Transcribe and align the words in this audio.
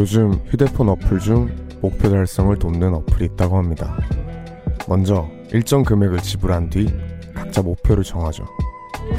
요즘 0.00 0.32
휴대폰 0.46 0.88
어플 0.88 1.18
중 1.18 1.54
목표 1.82 2.08
달성을 2.08 2.58
돕는 2.58 2.94
어플이 2.94 3.26
있다고 3.34 3.58
합니다. 3.58 3.98
먼저 4.88 5.28
일정 5.52 5.82
금액을 5.82 6.20
지불한 6.20 6.70
뒤 6.70 6.88
각자 7.34 7.60
목표를 7.60 8.02
정하죠. 8.02 8.46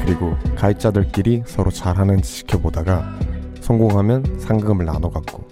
그리고 0.04 0.34
가입자들끼리 0.56 1.44
서로 1.46 1.70
잘하는지 1.70 2.38
지켜보다가 2.38 3.16
성공하면 3.60 4.40
상금을 4.40 4.84
나눠 4.84 5.08
갖고 5.08 5.46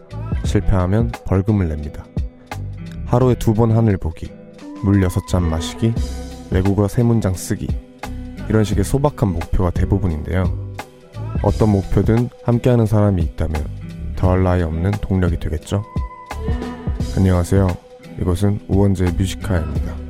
실패하면 0.45 1.13
벌금을 1.27 1.69
냅니다. 1.69 2.05
하루에 3.07 3.37
두 3.37 3.55
번 3.55 3.71
하늘 3.71 3.99
보기, 3.99 4.33
물 4.83 5.01
여섯 5.01 5.29
잔 5.29 5.49
마시기, 5.49 5.95
외국어 6.51 6.89
세 6.89 7.05
문장 7.05 7.35
쓰기 7.35 7.69
이런 8.49 8.65
식의 8.65 8.83
소박한 8.83 9.33
목표가 9.33 9.71
대부분인데요. 9.71 10.75
어떤 11.43 11.69
목표든 11.71 12.31
함께하는 12.43 12.87
사람이 12.87 13.23
있다면 13.23 13.79
더할 14.21 14.43
나위 14.43 14.63
없는 14.63 14.91
동력이 15.01 15.41
되겠죠? 15.41 15.83
안녕하세요. 17.17 17.69
이것은 18.21 18.61
우원재의 18.69 19.13
뮤지카입니다. 19.13 20.10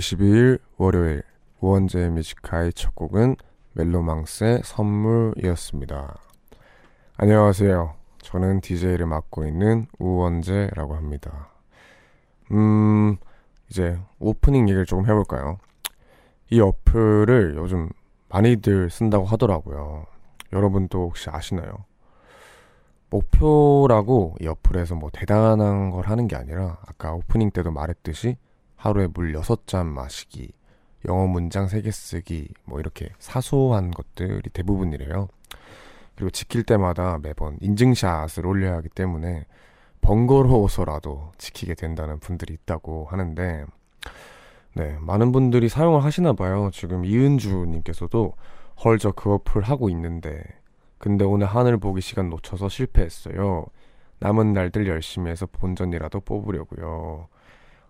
(7월 0.00 0.18
22일) 0.18 0.60
월요일 0.78 1.22
우원재 1.60 2.08
Music 2.08 2.37
High의 2.37 2.72
첫 2.72 2.94
곡은 2.94 3.36
멜로망스의 3.74 4.62
선물이었습니다. 4.64 6.18
안녕하세요. 7.18 7.94
저는 8.22 8.62
DJ를 8.62 9.06
맡고 9.06 9.44
있는 9.44 9.86
우원재라고 9.98 10.96
합니다. 10.96 11.50
음, 12.50 13.18
이제 13.68 13.98
오프닝 14.18 14.68
얘기를 14.68 14.86
조금 14.86 15.04
해볼까요? 15.04 15.58
이 16.50 16.60
어플을 16.60 17.54
요즘 17.56 17.90
많이들 18.30 18.88
쓴다고 18.90 19.26
하더라고요. 19.26 20.06
여러분도 20.52 21.08
혹시 21.08 21.28
아시나요? 21.30 21.84
목표라고 23.10 24.36
이 24.40 24.46
어플에서 24.48 24.94
뭐 24.94 25.10
대단한 25.12 25.90
걸 25.90 26.06
하는 26.06 26.26
게 26.26 26.36
아니라 26.36 26.78
아까 26.86 27.12
오프닝 27.12 27.50
때도 27.50 27.70
말했듯이 27.70 28.36
하루에 28.80 29.08
물 29.08 29.34
6잔 29.34 29.84
마시기, 29.84 30.52
영어 31.06 31.26
문장 31.26 31.66
3개 31.66 31.90
쓰기, 31.92 32.48
뭐 32.64 32.80
이렇게 32.80 33.10
사소한 33.18 33.90
것들이 33.90 34.48
대부분이래요. 34.48 35.28
그리고 36.14 36.30
지킬 36.30 36.62
때마다 36.62 37.18
매번 37.22 37.58
인증샷을 37.60 38.46
올려야 38.46 38.76
하기 38.76 38.88
때문에 38.88 39.44
번거로워서라도 40.00 41.32
지키게 41.36 41.74
된다는 41.74 42.18
분들이 42.20 42.54
있다고 42.54 43.06
하는데, 43.10 43.66
네, 44.74 44.96
많은 44.98 45.30
분들이 45.32 45.68
사용을 45.68 46.02
하시나 46.02 46.32
봐요. 46.32 46.70
지금 46.72 47.04
이은주님께서도 47.04 48.32
헐, 48.82 48.98
저 48.98 49.12
그 49.12 49.34
어플 49.34 49.60
하고 49.60 49.90
있는데, 49.90 50.42
근데 50.96 51.26
오늘 51.26 51.46
하늘 51.46 51.76
보기 51.76 52.00
시간 52.00 52.30
놓쳐서 52.30 52.70
실패했어요. 52.70 53.66
남은 54.20 54.54
날들 54.54 54.86
열심히 54.86 55.30
해서 55.30 55.46
본전이라도 55.46 56.20
뽑으려고요. 56.20 57.28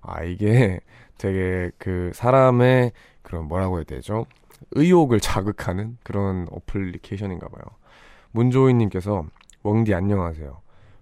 아, 0.02 0.22
이게 0.24 0.80
되게 1.18 1.70
그 1.78 2.10
사람의 2.14 2.92
그런 3.22 3.46
뭐라고 3.48 3.76
해야 3.78 3.84
되죠? 3.84 4.26
의욕을 4.72 5.20
자극하는 5.20 5.98
그런 6.02 6.46
어플리케이션인가 6.50 7.48
봐요. 7.48 7.62
문조희님께서 8.32 9.24
웡디 9.62 9.94
안녕하세요. 9.94 10.60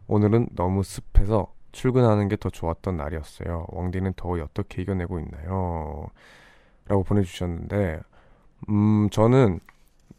오늘은 0.09 0.49
너무 0.57 0.83
습해서 0.83 1.53
출근하는 1.73 2.29
게 2.29 2.37
더 2.37 2.51
좋았던 2.51 2.97
날이었어요. 2.97 3.67
웡디는 3.69 4.15
더위 4.17 4.41
어떻게 4.41 4.83
이겨내고 4.83 5.21
있나요? 5.21 6.09
라고 6.87 7.05
보내주셨는데, 7.05 8.01
음, 8.71 9.09
저는, 9.11 9.61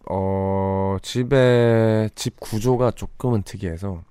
어, 0.09 0.97
집에, 1.01 2.09
집 2.15 2.39
구조가 2.39 2.91
조금은 2.91 3.43
특이해서, 3.43 4.03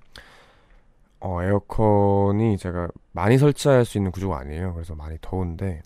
어, 1.21 1.43
에어컨이 1.43 2.57
제가 2.57 2.87
많이 3.11 3.37
설치할 3.37 3.85
수 3.85 3.97
있는 3.97 4.11
구조가 4.11 4.37
아니에요. 4.39 4.73
그래서 4.73 4.95
많이 4.95 5.17
더운데, 5.21 5.81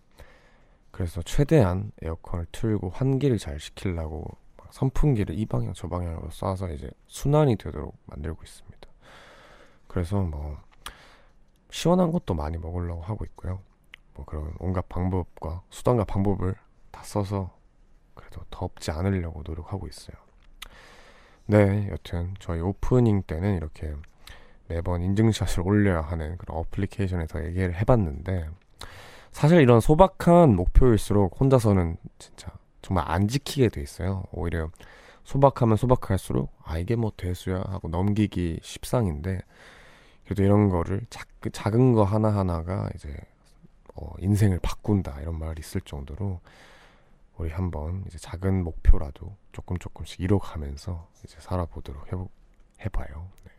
그래서 0.91 1.21
최대한 1.23 1.91
에어컨을 2.01 2.45
틀고 2.51 2.89
환기를 2.89 3.37
잘 3.39 3.59
시키려고 3.59 4.25
선풍기를 4.73 5.37
이 5.37 5.45
방향 5.45 5.73
저 5.73 5.87
방향으로 5.87 6.29
쏴서 6.29 6.73
이제 6.73 6.89
순환이 7.07 7.55
되도록 7.57 7.95
만들고 8.07 8.41
있습니다. 8.43 8.79
그래서 9.87 10.21
뭐 10.21 10.57
시원한 11.69 12.11
것도 12.11 12.33
많이 12.33 12.57
먹으려고 12.57 13.01
하고 13.01 13.23
있고요. 13.25 13.61
뭐 14.15 14.25
그런 14.25 14.53
온갖 14.59 14.87
방법과 14.89 15.61
수단과 15.69 16.05
방법을 16.05 16.55
다 16.91 17.03
써서 17.03 17.55
그래도 18.15 18.41
덥지 18.49 18.91
않으려고 18.91 19.43
노력하고 19.45 19.87
있어요. 19.87 20.15
네, 21.45 21.89
여튼 21.91 22.33
저희 22.39 22.59
오프닝 22.61 23.23
때는 23.23 23.55
이렇게 23.55 23.93
매번 24.67 25.01
인증샷을 25.01 25.61
올려야 25.65 26.01
하는 26.01 26.37
그런 26.37 26.57
어플리케이션에서 26.57 27.45
얘기를 27.45 27.75
해봤는데 27.75 28.49
사실 29.31 29.61
이런 29.61 29.79
소박한 29.79 30.55
목표일수록 30.55 31.39
혼자서는 31.39 31.97
진짜 32.19 32.51
정말 32.81 33.05
안 33.07 33.27
지키게 33.27 33.69
돼 33.69 33.81
있어요. 33.81 34.23
오히려 34.31 34.69
소박하면 35.23 35.77
소박할수록 35.77 36.51
아 36.63 36.77
이게 36.77 36.95
뭐 36.95 37.11
대수야 37.15 37.57
하고 37.57 37.87
넘기기 37.87 38.59
십상인데 38.61 39.41
그래도 40.25 40.43
이런 40.43 40.69
거를 40.69 41.01
작, 41.09 41.27
작은 41.51 41.93
거 41.93 42.03
하나하나가 42.03 42.89
이제 42.95 43.15
어, 43.95 44.13
인생을 44.19 44.59
바꾼다 44.61 45.21
이런 45.21 45.37
말이 45.37 45.59
있을 45.59 45.81
정도로 45.81 46.39
우리 47.37 47.49
한번 47.51 48.03
이제 48.07 48.17
작은 48.17 48.63
목표라도 48.63 49.35
조금 49.51 49.77
조금씩 49.77 50.21
이뤄가면서 50.21 51.07
이제 51.23 51.37
살아보도록 51.39 52.07
해보, 52.07 52.29
해봐요. 52.81 53.27
네. 53.43 53.51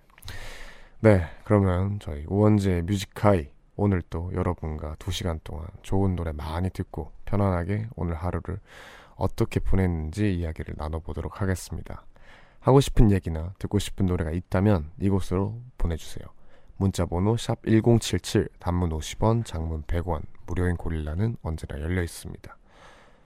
네, 1.00 1.26
그러면 1.44 1.98
저희 2.00 2.24
우원재 2.26 2.82
뮤직하이 2.86 3.48
오늘 3.76 4.02
또 4.08 4.30
여러분과 4.32 4.94
2시간 4.96 5.40
동안 5.44 5.66
좋은 5.82 6.16
노래 6.16 6.32
많이 6.32 6.70
듣고 6.70 7.12
편안하게 7.24 7.88
오늘 7.96 8.14
하루를 8.14 8.58
어떻게 9.16 9.60
보냈는지 9.60 10.34
이야기를 10.34 10.74
나눠보도록 10.78 11.40
하겠습니다. 11.40 12.04
하고 12.60 12.80
싶은 12.80 13.10
얘기나 13.10 13.52
듣고 13.58 13.78
싶은 13.78 14.06
노래가 14.06 14.30
있다면 14.30 14.90
이곳으로 15.00 15.60
보내주세요. 15.76 16.26
문자 16.76 17.04
번호 17.04 17.36
샵 17.36 17.62
1077, 17.66 18.48
단문 18.58 18.90
50원, 18.90 19.44
장문 19.44 19.82
100원, 19.82 20.22
무료인 20.46 20.76
고릴라는 20.76 21.36
언제나 21.42 21.80
열려 21.80 22.02
있습니다. 22.02 22.56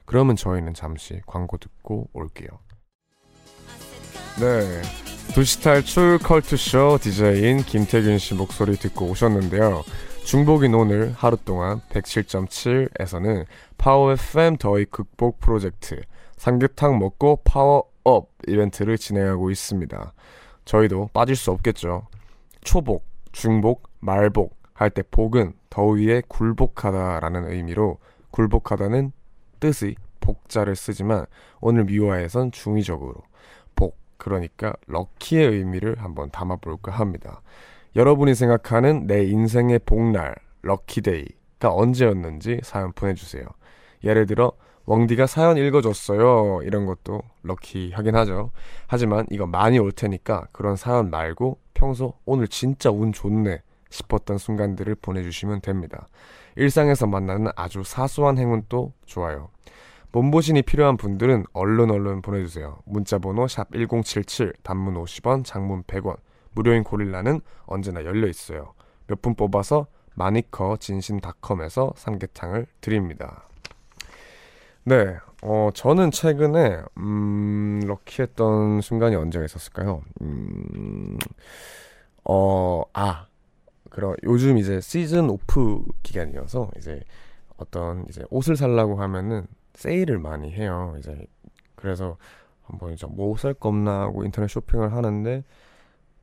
그러면 0.05 0.37
저희는 0.37 0.75
잠시 0.75 1.21
광고 1.27 1.56
듣고 1.56 2.09
올게요. 2.12 2.49
네. 4.41 5.18
두시탈출 5.34 6.19
컬투쇼 6.19 6.99
DJ인 7.00 7.58
김태균 7.58 8.19
씨 8.19 8.35
목소리 8.35 8.76
듣고 8.76 9.06
오셨는데요. 9.06 9.85
중복인 10.25 10.75
오늘 10.75 11.12
하루 11.17 11.37
동안 11.37 11.81
107.7에서는 11.91 13.47
파워 13.79 14.12
FM 14.12 14.56
더위 14.56 14.85
극복 14.87 15.38
프로젝트 15.41 16.00
삼계탕 16.37 16.99
먹고 16.99 17.41
파워업 17.44 18.31
이벤트를 18.47 18.99
진행하고 18.99 19.50
있습니다. 19.50 20.12
저희도 20.64 21.11
빠질 21.12 21.37
수 21.37 21.50
없겠죠. 21.52 22.06
초복, 22.62 23.05
중복, 23.32 23.88
말복 24.00 24.56
할 24.75 24.91
때 24.91 25.02
복은 25.11 25.55
더위에 25.70 26.23
굴복하다라는 26.29 27.50
의미로 27.50 27.99
굴복하다는 28.31 29.12
뜻의 29.61 29.97
복자를 30.20 30.76
쓰지만 30.76 31.26
오늘 31.61 31.85
미화에선 31.85 32.52
중의적으로 32.52 33.14
그러니까 34.19 34.75
럭키의 34.87 35.47
의미를 35.47 35.97
한번 36.03 36.31
담아볼까 36.31 36.93
합니다. 36.93 37.41
여러분이 37.97 38.35
생각하는 38.35 39.06
내 39.06 39.25
인생의 39.25 39.81
복날, 39.87 40.35
럭키데이가 40.62 41.73
언제였는지 41.73 42.61
사연 42.62 42.93
보내주세요. 42.93 43.44
예를 44.05 44.26
들어, 44.26 44.53
웡디가 44.85 45.26
사연 45.26 45.56
읽어줬어요. 45.59 46.61
이런 46.62 46.87
것도 46.87 47.23
럭키 47.43 47.93
하긴 47.93 48.15
하죠. 48.17 48.50
하지만 48.87 49.26
이거 49.31 49.47
많이 49.47 49.79
올 49.79 49.93
테니까 49.93 50.49
그런 50.53 50.76
사연 50.76 51.11
말고 51.11 51.59
평소 51.75 52.14
오늘 52.25 52.49
진짜 52.49 52.91
운 52.91 53.12
좋네 53.12 53.62
싶었던 53.91 54.38
순간들을 54.38 54.94
보내주시면 54.97 55.61
됩니다. 55.61 56.09
일상에서 56.56 57.06
만나는 57.06 57.50
아주 57.55 57.82
사소한 57.85 58.38
행운도 58.38 58.93
좋아요. 59.06 59.50
몸보신이 60.12 60.62
필요한 60.62 60.96
분들은 60.96 61.44
얼른 61.52 61.90
얼른 61.90 62.22
보내주세요. 62.22 62.78
문자번호 62.87 63.46
샵 63.46 63.69
1077, 63.72 64.55
단문 64.62 64.94
50원, 64.94 65.44
장문 65.44 65.82
100원. 65.84 66.16
무료인 66.52 66.82
고릴라는 66.82 67.40
언제나 67.66 68.05
열려 68.05 68.26
있어요. 68.26 68.72
몇 69.06 69.20
분 69.22 69.34
뽑아서 69.34 69.87
마니커 70.14 70.78
진심닷컴에서 70.78 71.93
삼계탕을 71.96 72.66
드립니다. 72.81 73.44
네, 74.84 75.16
어, 75.43 75.70
저는 75.75 76.11
최근에, 76.11 76.82
음, 76.96 77.81
럭키했던 77.87 78.81
순간이 78.81 79.14
언제가 79.16 79.44
있었을까요? 79.44 80.02
음, 80.22 81.19
어, 82.25 82.82
아, 82.94 83.26
그럼 83.90 84.14
요즘 84.25 84.58
이제 84.58 84.81
시즌 84.81 85.31
오프 85.31 85.84
기간이어서 86.02 86.70
이제 86.78 87.02
어떤 87.56 88.04
이제 88.08 88.25
옷을 88.31 88.56
살라고 88.56 89.00
하면은 89.00 89.46
세일을 89.78 90.19
많이 90.19 90.52
해요. 90.52 90.94
이제 90.98 91.16
그래서 91.76 92.16
한번 92.64 92.92
이제 92.92 93.06
뭐살 93.06 93.54
겁나 93.54 94.00
하고 94.00 94.25
인터넷 94.25 94.48
쇼핑을 94.48 94.92
하는데 94.92 95.44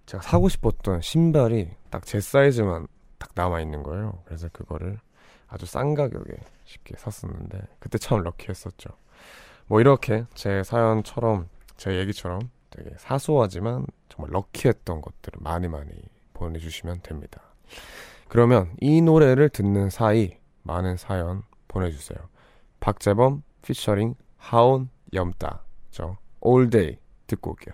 제가 0.05 0.21
사고 0.21 0.49
싶었던 0.49 1.01
신발이 1.01 1.69
딱 1.89 2.03
제 2.05 2.19
사이즈만 2.19 2.87
딱 3.17 3.29
남아 3.33 3.61
있는 3.61 3.81
거예요. 3.81 4.19
그래서 4.25 4.49
그거를 4.51 4.99
아주 5.47 5.65
싼 5.65 5.93
가격에 5.95 6.35
쉽게 6.65 6.95
샀었는데 6.97 7.61
그때 7.79 7.97
참 7.97 8.21
럭키했었죠. 8.21 8.89
뭐 9.67 9.79
이렇게 9.79 10.25
제 10.33 10.61
사연처럼 10.63 11.47
제 11.77 11.97
얘기처럼 11.97 12.41
되게 12.69 12.91
사소하지만 12.97 13.85
정말 14.09 14.33
럭키했던 14.33 15.01
것들을 15.01 15.39
많이 15.41 15.69
많이 15.69 15.91
보내주시면 16.33 17.01
됩니다. 17.03 17.41
그러면 18.27 18.75
이 18.81 19.01
노래를 19.01 19.47
듣는 19.49 19.89
사이 19.89 20.37
많은 20.63 20.97
사연 20.97 21.43
보내주세요. 21.69 22.19
박재범 22.85 23.41
피처링 23.63 24.13
하온 24.37 24.91
염따죠. 25.11 26.17
All 26.45 26.69
Day 26.69 26.99
듣고 27.25 27.51
올게요. 27.51 27.73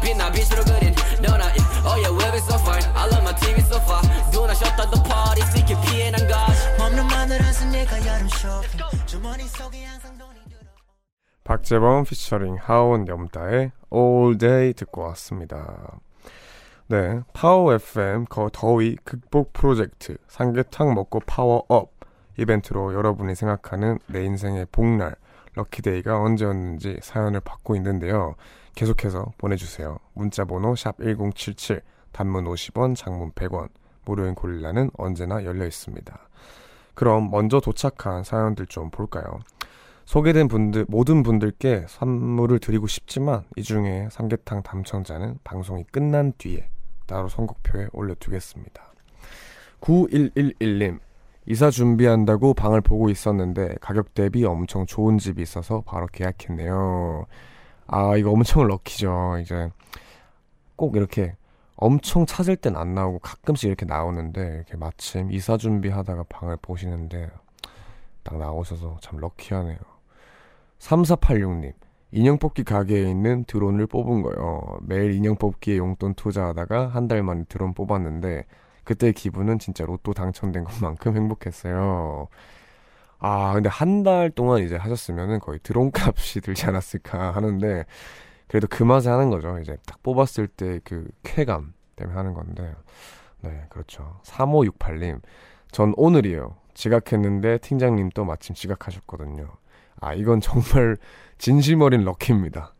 빛나 0.00 0.30
빛으로 0.30 0.62
그린 0.62 0.94
너나 1.20 1.46
Oh 1.84 1.98
yeah 1.98 2.10
we'll 2.10 2.30
be 2.30 2.38
so 2.38 2.54
fine 2.58 2.84
I 2.94 3.08
love 3.08 3.22
my 3.22 3.34
TV 3.34 3.60
so 3.62 3.80
far 3.80 4.00
party 5.02 5.42
피해 5.82 6.12
난 6.12 6.24
없는 6.78 7.08
여름 8.06 8.28
쇼핑 8.28 9.06
주머니 9.06 9.42
속에 9.48 9.84
항상 9.84 10.05
박재범 11.46 12.02
피처링 12.02 12.56
하온 12.60 13.06
염다의 13.06 13.70
All 13.94 14.36
Day 14.36 14.72
듣고 14.72 15.02
왔습니다. 15.02 16.00
네, 16.88 17.20
파워 17.34 17.72
FM 17.72 18.24
거 18.24 18.50
더위 18.52 18.96
극복 19.04 19.52
프로젝트 19.52 20.16
삼계탕 20.26 20.92
먹고 20.92 21.20
파워업 21.20 21.92
이벤트로 22.36 22.94
여러분이 22.94 23.36
생각하는 23.36 24.00
내 24.08 24.24
인생의 24.24 24.66
복날 24.72 25.14
럭키데이가 25.54 26.20
언제였는지 26.20 26.98
사연을 27.00 27.40
받고 27.42 27.76
있는데요. 27.76 28.34
계속해서 28.74 29.32
보내주세요. 29.38 29.98
문자번호 30.14 30.74
샵1077 30.74 31.80
단문 32.10 32.46
50원 32.46 32.96
장문 32.96 33.30
100원 33.30 33.68
무료인 34.04 34.34
고릴라는 34.34 34.90
언제나 34.98 35.44
열려 35.44 35.64
있습니다. 35.64 36.18
그럼 36.94 37.30
먼저 37.30 37.60
도착한 37.60 38.24
사연들 38.24 38.66
좀 38.66 38.90
볼까요? 38.90 39.38
소개된 40.06 40.46
분들 40.46 40.86
모든 40.88 41.24
분들께 41.24 41.84
선물을 41.88 42.60
드리고 42.60 42.86
싶지만 42.86 43.42
이 43.56 43.62
중에 43.62 44.08
삼계탕 44.10 44.62
당첨자는 44.62 45.40
방송이 45.42 45.84
끝난 45.90 46.32
뒤에 46.38 46.68
따로 47.06 47.28
선곡표에 47.28 47.88
올려두겠습니다. 47.92 48.82
9111님 49.80 51.00
이사 51.46 51.70
준비한다고 51.70 52.54
방을 52.54 52.80
보고 52.80 53.10
있었는데 53.10 53.76
가격 53.80 54.14
대비 54.14 54.44
엄청 54.44 54.86
좋은 54.86 55.18
집이 55.18 55.42
있어서 55.42 55.82
바로 55.84 56.06
계약했네요. 56.06 57.26
아 57.88 58.16
이거 58.16 58.30
엄청 58.30 58.66
럭키죠. 58.66 59.38
이제 59.42 59.70
꼭 60.76 60.96
이렇게 60.96 61.34
엄청 61.74 62.26
찾을 62.26 62.56
땐 62.56 62.76
안 62.76 62.94
나오고 62.94 63.18
가끔씩 63.18 63.66
이렇게 63.66 63.84
나오는데 63.86 64.54
이렇게 64.56 64.76
마침 64.76 65.32
이사 65.32 65.56
준비하다가 65.56 66.24
방을 66.28 66.58
보시는데 66.62 67.28
딱 68.22 68.38
나오셔서 68.38 68.98
참 69.00 69.18
럭키하네요. 69.18 69.95
3486님 70.78 71.72
인형 72.12 72.38
뽑기 72.38 72.64
가게에 72.64 73.02
있는 73.10 73.44
드론을 73.44 73.86
뽑은 73.88 74.22
거예요. 74.22 74.78
매일 74.82 75.12
인형 75.12 75.36
뽑기에 75.36 75.76
용돈 75.78 76.14
투자하다가 76.14 76.88
한 76.88 77.08
달 77.08 77.22
만에 77.22 77.44
드론 77.48 77.74
뽑았는데 77.74 78.44
그때 78.84 79.12
기분은 79.12 79.58
진짜 79.58 79.84
로또 79.84 80.14
당첨된 80.14 80.64
것만큼 80.64 81.16
행복했어요. 81.16 82.28
아, 83.18 83.52
근데 83.54 83.68
한 83.68 84.02
달 84.04 84.30
동안 84.30 84.62
이제 84.62 84.76
하셨으면은 84.76 85.40
거의 85.40 85.58
드론 85.62 85.90
값이 85.92 86.40
들지 86.42 86.66
않았을까 86.66 87.32
하는데 87.32 87.84
그래도 88.46 88.68
그 88.70 88.84
맛에 88.84 89.10
하는 89.10 89.30
거죠. 89.30 89.58
이제 89.58 89.76
딱 89.86 90.02
뽑았을 90.02 90.46
때 90.48 90.80
그 90.84 91.08
쾌감 91.24 91.74
때문에 91.96 92.16
하는 92.16 92.34
건데. 92.34 92.74
네, 93.40 93.64
그렇죠. 93.70 94.20
3568님. 94.24 95.20
전 95.72 95.92
오늘이에요. 95.96 96.56
지각했는데 96.74 97.58
팀장님도 97.58 98.24
마침 98.24 98.54
지각하셨거든요. 98.54 99.48
아, 100.00 100.14
이건 100.14 100.40
정말 100.40 100.96
진심 101.38 101.82
어린 101.82 102.04
럭키입니다. 102.04 102.72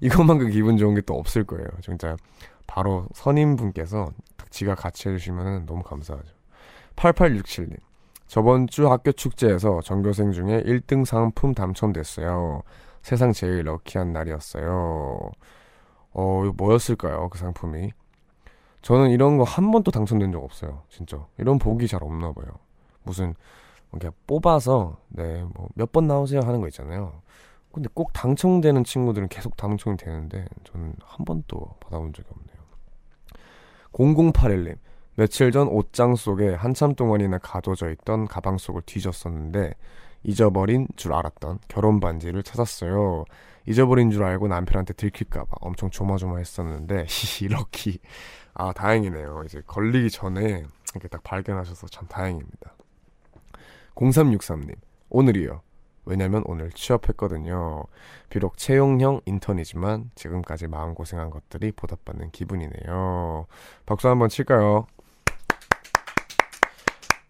이것만큼 0.00 0.50
기분 0.50 0.76
좋은 0.76 0.94
게 0.94 1.00
또 1.02 1.14
없을 1.14 1.44
거예요. 1.44 1.66
진짜 1.82 2.16
바로 2.66 3.06
선임분께서 3.14 4.10
지각 4.50 4.78
같이 4.78 5.08
해주시면 5.08 5.66
너무 5.66 5.82
감사하죠. 5.82 6.28
8867님. 6.96 7.76
저번 8.26 8.66
주 8.66 8.90
학교 8.90 9.12
축제에서 9.12 9.80
전교생 9.82 10.32
중에 10.32 10.62
1등 10.62 11.04
상품 11.04 11.54
당첨됐어요. 11.54 12.62
세상 13.02 13.32
제일 13.32 13.64
럭키한 13.64 14.12
날이었어요. 14.12 15.30
어, 16.12 16.42
뭐였을까요? 16.56 17.28
그 17.28 17.38
상품이. 17.38 17.92
저는 18.82 19.10
이런 19.10 19.36
거 19.38 19.44
한 19.44 19.70
번도 19.70 19.90
당첨된 19.90 20.32
적 20.32 20.42
없어요. 20.42 20.82
진짜. 20.88 21.26
이런 21.38 21.58
복이 21.58 21.86
잘 21.88 22.02
없나 22.02 22.32
봐요. 22.32 22.46
무슨 23.02 23.34
그냥 23.98 24.12
뽑아서 24.26 24.96
네 25.08 25.42
뭐 25.54 25.68
몇 25.76 25.92
번 25.92 26.06
나오세요 26.06 26.40
하는 26.42 26.60
거 26.60 26.68
있잖아요. 26.68 27.22
근데 27.72 27.88
꼭 27.92 28.12
당첨되는 28.12 28.84
친구들은 28.84 29.28
계속 29.28 29.56
당첨이 29.56 29.96
되는데 29.96 30.44
저는 30.64 30.94
한 31.02 31.24
번도 31.24 31.76
받아본 31.80 32.12
적이 32.12 32.28
없네요. 32.30 32.64
0081님 33.92 34.76
며칠 35.16 35.52
전 35.52 35.68
옷장 35.68 36.16
속에 36.16 36.54
한참 36.54 36.94
동안이나 36.94 37.38
가둬져 37.38 37.90
있던 37.90 38.26
가방 38.26 38.58
속을 38.58 38.82
뒤졌었는데 38.86 39.74
잊어버린 40.24 40.88
줄 40.96 41.12
알았던 41.12 41.60
결혼 41.68 42.00
반지를 42.00 42.42
찾았어요. 42.42 43.24
잊어버린 43.66 44.10
줄 44.10 44.24
알고 44.24 44.48
남편한테 44.48 44.94
들킬까봐 44.94 45.48
엄청 45.60 45.90
조마조마했었는데 45.90 47.06
럭키. 47.50 47.98
아 48.54 48.72
다행이네요. 48.72 49.42
이제 49.46 49.62
걸리기 49.66 50.10
전에 50.10 50.64
이렇게 50.92 51.08
딱 51.08 51.22
발견하셔서 51.22 51.86
참 51.88 52.06
다행입니다. 52.08 52.74
0363님, 53.94 54.76
오늘이요. 55.10 55.62
왜냐면 56.06 56.42
오늘 56.46 56.70
취업했거든요. 56.70 57.84
비록 58.28 58.58
채용형 58.58 59.22
인턴이지만 59.24 60.10
지금까지 60.14 60.66
마음고생한 60.68 61.30
것들이 61.30 61.72
보답받는 61.72 62.30
기분이네요. 62.30 63.46
박수 63.86 64.08
한번 64.08 64.28
칠까요? 64.28 64.86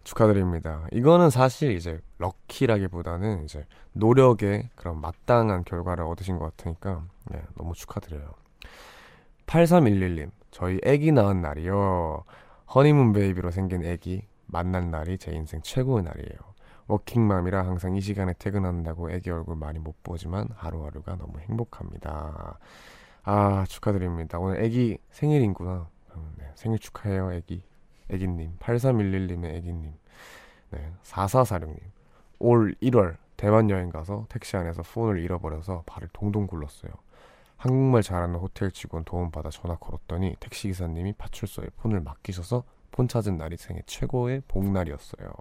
축하드립니다. 0.02 0.86
이거는 0.92 1.30
사실 1.30 1.72
이제 1.72 2.00
럭키라기보다는 2.18 3.44
이제 3.44 3.66
노력에 3.92 4.70
그런 4.74 5.00
마땅한 5.00 5.64
결과를 5.64 6.04
얻으신 6.04 6.38
것 6.38 6.56
같으니까 6.56 7.04
네, 7.30 7.42
너무 7.56 7.74
축하드려요. 7.74 8.34
8311님, 9.46 10.30
저희 10.50 10.78
애기 10.84 11.12
낳은 11.12 11.40
날이요. 11.40 12.24
허니문 12.74 13.12
베이비로 13.12 13.50
생긴 13.50 13.84
애기 13.84 14.26
만난 14.46 14.90
날이 14.90 15.16
제 15.18 15.32
인생 15.32 15.60
최고의 15.62 16.04
날이에요. 16.04 16.53
워킹맘이라 16.86 17.66
항상 17.66 17.96
이 17.96 18.00
시간에 18.00 18.34
퇴근한다고 18.38 19.10
애기 19.10 19.30
얼굴 19.30 19.56
많이 19.56 19.78
못 19.78 20.02
보지만 20.02 20.48
하루하루가 20.54 21.16
너무 21.16 21.38
행복합니다. 21.40 22.58
아 23.22 23.64
축하드립니다. 23.68 24.38
오늘 24.38 24.62
애기 24.62 24.98
생일인구나. 25.10 25.88
네, 26.36 26.50
생일 26.54 26.78
축하해요 26.78 27.32
애기. 27.32 27.62
애기님 28.10 28.58
8311님의 28.58 29.44
애기님 29.56 29.94
네 30.70 30.92
4446님 31.02 31.78
올 32.38 32.74
1월 32.82 33.16
대만 33.36 33.70
여행 33.70 33.90
가서 33.90 34.26
택시 34.28 34.56
안에서 34.56 34.82
폰을 34.82 35.20
잃어버려서 35.20 35.84
발을 35.86 36.08
동동 36.12 36.46
굴렀어요. 36.46 36.92
한국말 37.56 38.02
잘하는 38.02 38.36
호텔 38.36 38.70
직원 38.70 39.04
도움받아 39.04 39.50
전화 39.50 39.76
걸었더니 39.76 40.36
택시 40.38 40.68
기사님이 40.68 41.14
파출소에 41.14 41.68
폰을 41.78 42.00
맡기셔서 42.00 42.64
폰 42.90 43.08
찾은 43.08 43.38
날이 43.38 43.56
생애 43.56 43.80
최고의 43.86 44.42
복날이었어요. 44.48 45.32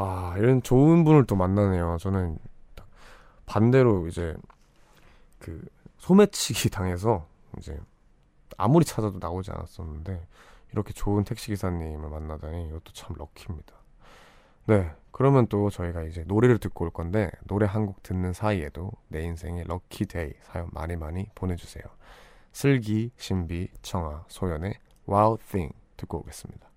아, 0.00 0.34
이런 0.38 0.62
좋은 0.62 1.02
분을 1.04 1.26
또 1.26 1.34
만나네요. 1.34 1.96
저는 2.00 2.38
반대로 3.46 4.06
이제 4.06 4.36
그 5.38 5.64
소매치기 5.98 6.70
당해서 6.72 7.26
이제 7.58 7.78
아무리 8.56 8.84
찾아도 8.84 9.18
나오지 9.18 9.50
않았었는데 9.50 10.26
이렇게 10.72 10.92
좋은 10.92 11.24
택시 11.24 11.48
기사님을 11.48 12.08
만나다니 12.10 12.68
이것도 12.68 12.92
참 12.92 13.14
lucky입니다. 13.18 13.74
네, 14.66 14.92
그러면 15.12 15.46
또 15.48 15.70
저희가 15.70 16.02
이제 16.04 16.24
노래를 16.26 16.58
듣고 16.58 16.84
올 16.84 16.90
건데 16.90 17.30
노래 17.46 17.66
한 17.66 17.86
곡 17.86 18.02
듣는 18.02 18.32
사이에도 18.34 18.92
내 19.08 19.22
인생의 19.22 19.64
lucky 19.64 20.06
day 20.06 20.32
사연 20.42 20.68
많이 20.72 20.96
많이 20.96 21.26
보내주세요. 21.34 21.84
슬기, 22.52 23.10
신비, 23.16 23.68
청아, 23.82 24.24
소연의 24.28 24.74
Wow 25.08 25.38
Thing 25.50 25.74
듣고 25.96 26.18
오겠습니다. 26.18 26.68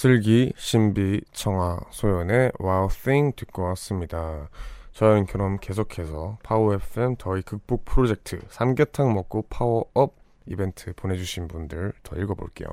슬기, 0.00 0.50
신비, 0.56 1.20
청아, 1.30 1.78
소연의 1.90 2.52
Wow 2.58 2.88
Thing 2.88 3.36
듣고 3.36 3.64
왔습니다. 3.64 4.48
저희는 4.92 5.26
그럼 5.26 5.58
계속해서 5.60 6.38
Power 6.42 6.72
FM 6.72 7.16
더위 7.18 7.42
극복 7.42 7.84
프로젝트 7.84 8.40
삼계탕 8.48 9.12
먹고 9.12 9.44
파워업 9.50 10.16
이벤트 10.46 10.94
보내주신 10.94 11.48
분들 11.48 11.92
더 12.02 12.16
읽어볼게요. 12.16 12.70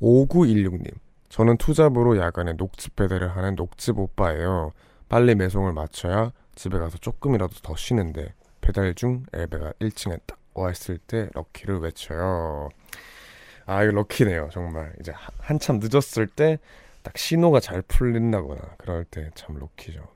5916님, 0.00 0.90
저는 1.28 1.58
투잡으로 1.58 2.16
야간에 2.16 2.54
녹즙 2.54 2.96
배달을 2.96 3.36
하는 3.36 3.54
녹즙 3.54 3.98
오빠예요. 3.98 4.72
빨리 5.10 5.34
배송을 5.34 5.74
마쳐야 5.74 6.32
집에 6.54 6.78
가서 6.78 6.96
조금이라도 6.96 7.56
더 7.62 7.76
쉬는데 7.76 8.32
배달 8.62 8.94
중 8.94 9.26
엘베가 9.34 9.74
1층에 9.82 10.18
딱 10.24 10.38
와있을 10.54 10.96
때 10.96 11.28
lucky를 11.34 11.80
외쳐요. 11.80 12.70
아, 13.66 13.82
이거 13.82 13.92
럭키네요, 13.92 14.48
정말. 14.52 14.92
이제 15.00 15.12
한참 15.38 15.80
늦었을 15.82 16.26
때 16.26 16.58
딱 17.02 17.16
신호가 17.16 17.60
잘 17.60 17.80
풀린다거나 17.82 18.60
그럴 18.76 19.04
때 19.04 19.30
참 19.34 19.56
럭키죠. 19.58 20.06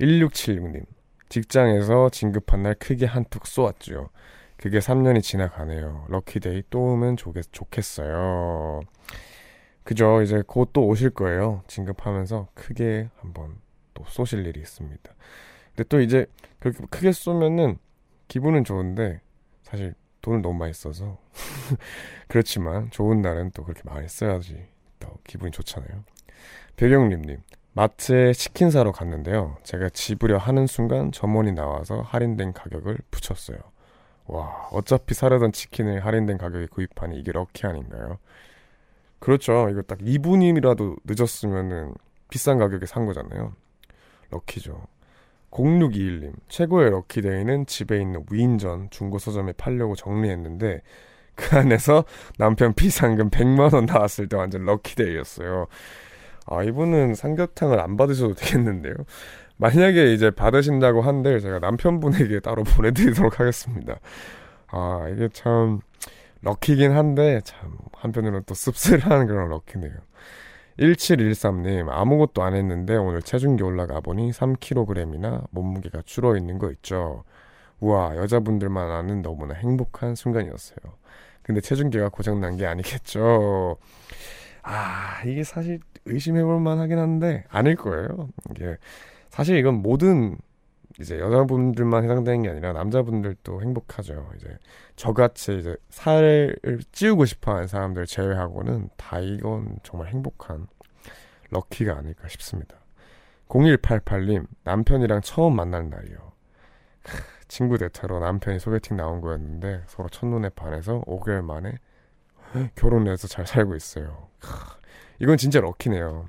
1676님, 0.00 0.84
직장에서 1.28 2.08
진급한 2.10 2.62
날 2.64 2.74
크게 2.74 3.06
한턱 3.06 3.46
쏘았죠. 3.46 4.10
그게 4.56 4.80
3년이 4.80 5.22
지나가네요. 5.22 6.06
럭키데이 6.08 6.64
또 6.70 6.92
오면 6.92 7.16
좋겠, 7.16 7.44
좋겠어요. 7.52 8.80
그죠. 9.84 10.20
이제 10.22 10.42
곧 10.46 10.72
또 10.72 10.86
오실 10.86 11.10
거예요. 11.10 11.62
진급하면서 11.68 12.48
크게 12.54 13.08
한번 13.20 13.56
또 13.94 14.04
쏘실 14.08 14.44
일이 14.46 14.60
있습니다. 14.60 15.14
근데 15.76 15.84
또 15.88 16.00
이제 16.00 16.26
그렇게 16.58 16.84
크게 16.90 17.12
쏘면은 17.12 17.78
기분은 18.26 18.64
좋은데 18.64 19.20
사실 19.62 19.94
돈을 20.22 20.42
너무 20.42 20.58
많이 20.58 20.72
써서 20.72 21.18
그렇지만 22.28 22.90
좋은 22.90 23.22
날은 23.22 23.52
또 23.52 23.64
그렇게 23.64 23.82
많이 23.84 24.08
써야지 24.08 24.66
또 24.98 25.18
기분이 25.24 25.50
좋잖아요. 25.52 26.04
배경님님 26.76 27.42
마트에 27.72 28.32
치킨 28.32 28.70
사러 28.70 28.92
갔는데요. 28.92 29.56
제가 29.62 29.90
집으려 29.90 30.38
하는 30.38 30.66
순간 30.66 31.12
점원이 31.12 31.52
나와서 31.52 32.00
할인된 32.00 32.52
가격을 32.52 32.98
붙였어요. 33.10 33.58
와 34.26 34.68
어차피 34.72 35.14
사려던 35.14 35.52
치킨을 35.52 36.04
할인된 36.04 36.38
가격에 36.38 36.66
구입하니 36.66 37.18
이게 37.18 37.32
럭키 37.32 37.66
아닌가요? 37.66 38.18
그렇죠. 39.20 39.68
이거 39.70 39.82
딱 39.82 39.98
2분이라도 39.98 40.98
늦었으면은 41.04 41.94
비싼 42.30 42.58
가격에 42.58 42.86
산 42.86 43.06
거잖아요. 43.06 43.54
럭키죠. 44.30 44.86
0621님, 45.50 46.32
최고의 46.48 46.90
럭키데이는 46.90 47.66
집에 47.66 48.00
있는 48.00 48.24
위인전 48.30 48.90
중고 48.90 49.18
서점에 49.18 49.52
팔려고 49.52 49.94
정리했는데 49.94 50.82
그 51.34 51.56
안에서 51.56 52.04
남편 52.36 52.74
비상금 52.74 53.30
100만원 53.30 53.86
나왔을 53.86 54.28
때 54.28 54.36
완전 54.36 54.64
럭키데이였어요. 54.64 55.66
아, 56.46 56.62
이분은 56.62 57.14
삼계탕을 57.14 57.80
안 57.80 57.96
받으셔도 57.96 58.34
되겠는데요. 58.34 58.94
만약에 59.56 60.12
이제 60.12 60.30
받으신다고 60.30 61.02
한들 61.02 61.40
제가 61.40 61.58
남편분에게 61.58 62.40
따로 62.40 62.64
보내드리도록 62.76 63.40
하겠습니다. 63.40 63.98
아, 64.68 65.08
이게 65.12 65.28
참 65.32 65.80
럭키긴 66.42 66.92
한데 66.92 67.40
참 67.44 67.76
한편으로는 67.92 68.44
또 68.46 68.54
씁쓸한 68.54 69.26
그런 69.26 69.48
럭키네요. 69.50 69.92
1713님, 70.78 71.88
아무것도 71.90 72.42
안 72.42 72.54
했는데 72.54 72.96
오늘 72.96 73.20
체중계 73.20 73.64
올라가 73.64 74.00
보니 74.00 74.30
3kg이나 74.30 75.46
몸무게가 75.50 76.02
줄어 76.04 76.36
있는 76.36 76.58
거 76.58 76.70
있죠. 76.72 77.24
우와, 77.80 78.16
여자분들만 78.16 78.90
아는 78.90 79.22
너무나 79.22 79.54
행복한 79.54 80.14
순간이었어요. 80.14 80.78
근데 81.42 81.60
체중계가 81.60 82.10
고장난 82.10 82.56
게 82.56 82.66
아니겠죠. 82.66 83.76
아, 84.62 85.22
이게 85.24 85.42
사실 85.42 85.80
의심해볼 86.04 86.60
만하긴 86.60 86.98
한데, 86.98 87.44
아닐 87.48 87.74
거예요. 87.76 88.28
이게, 88.50 88.76
사실 89.30 89.56
이건 89.56 89.76
모든 89.82 90.36
이제 91.00 91.18
여자분들만 91.18 92.04
해당되는 92.04 92.42
게 92.42 92.48
아니라 92.50 92.72
남자분들도 92.72 93.62
행복하죠. 93.62 94.30
이제 94.36 94.58
저같이 94.96 95.58
이제 95.58 95.76
살을 95.90 96.56
찌우고 96.90 97.24
싶어 97.24 97.54
하는 97.54 97.68
사람들 97.68 98.06
제외하고는 98.06 98.90
다 98.96 99.20
이건 99.20 99.78
정말 99.84 100.08
행복한 100.08 100.66
럭키가 101.50 101.96
아닐까 101.96 102.26
싶습니다. 102.28 102.76
0188님, 103.48 104.46
남편이랑 104.64 105.20
처음 105.22 105.56
만난 105.56 105.88
날이요. 105.88 106.32
친구 107.46 107.78
대타로 107.78 108.18
남편이 108.20 108.58
소개팅 108.58 108.96
나온 108.96 109.20
거였는데 109.20 109.84
서로 109.86 110.08
첫눈에 110.08 110.50
반해서 110.50 111.00
5개월 111.06 111.42
만에 111.42 111.78
결혼해서 112.74 113.28
잘 113.28 113.46
살고 113.46 113.74
있어요. 113.76 114.28
이건 115.18 115.36
진짜 115.36 115.60
럭키네요. 115.60 116.26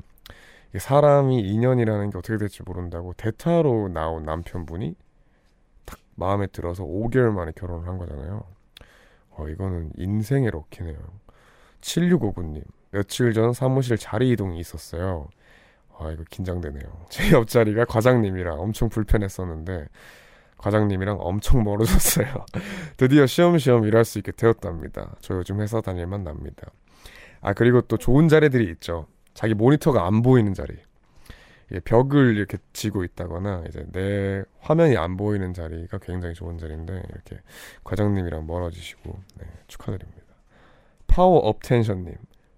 사람이 0.77 1.39
인연이라는 1.39 2.11
게 2.11 2.17
어떻게 2.17 2.37
될지 2.37 2.61
모른다고 2.63 3.13
대타로 3.13 3.89
나온 3.89 4.23
남편분이 4.23 4.95
딱 5.85 5.99
마음에 6.15 6.47
들어서 6.47 6.83
5개월 6.83 7.31
만에 7.31 7.51
결혼을 7.55 7.87
한 7.87 7.97
거잖아요. 7.97 8.43
어, 9.31 9.47
이거는 9.47 9.91
인생의 9.95 10.51
럭키네요. 10.51 10.97
7659님, 11.81 12.63
며칠 12.91 13.33
전 13.33 13.53
사무실 13.53 13.97
자리 13.97 14.29
이동이 14.31 14.59
있었어요. 14.59 15.29
아, 15.97 16.11
이거 16.11 16.23
긴장되네요. 16.29 17.05
제 17.09 17.31
옆자리가 17.31 17.85
과장님이라 17.85 18.53
엄청 18.55 18.89
불편했었는데, 18.89 19.87
과장님이랑 20.57 21.17
엄청 21.19 21.63
멀어졌어요. 21.63 22.45
드디어 22.97 23.25
쉬엄쉬엄 23.25 23.85
일할 23.85 24.03
수 24.03 24.19
있게 24.19 24.33
되었답니다. 24.33 25.15
저 25.21 25.35
요즘 25.35 25.61
회사 25.61 25.79
다닐만 25.81 26.23
납니다. 26.23 26.69
아, 27.41 27.53
그리고 27.53 27.81
또 27.81 27.97
좋은 27.97 28.27
자리들이 28.27 28.69
있죠. 28.71 29.07
자기 29.33 29.53
모니터가 29.53 30.05
안 30.05 30.21
보이는 30.21 30.53
자리. 30.53 30.75
예, 31.71 31.79
벽을 31.79 32.35
이렇게 32.35 32.57
지고 32.73 33.03
있다거나 33.03 33.63
이제 33.67 33.85
내 33.91 34.43
화면이 34.59 34.97
안 34.97 35.17
보이는 35.17 35.53
자리가 35.53 35.99
굉장히 35.99 36.33
좋은 36.33 36.57
자리인데 36.57 36.93
이렇게 36.93 37.41
과장님이랑 37.83 38.47
멀어지시고 38.47 39.19
네, 39.37 39.45
축하드립니다. 39.67 40.23
파워 41.07 41.37
업텐션님 41.39 42.15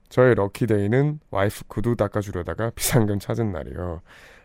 저의 0.10 0.36
lucky 0.36 0.71
day는 0.71 1.20
와이프 1.30 1.66
구두 1.68 1.96
닦아주려다가 1.96 2.72
비상금 2.76 3.20
찾은 3.20 3.52
날이요. 3.52 4.02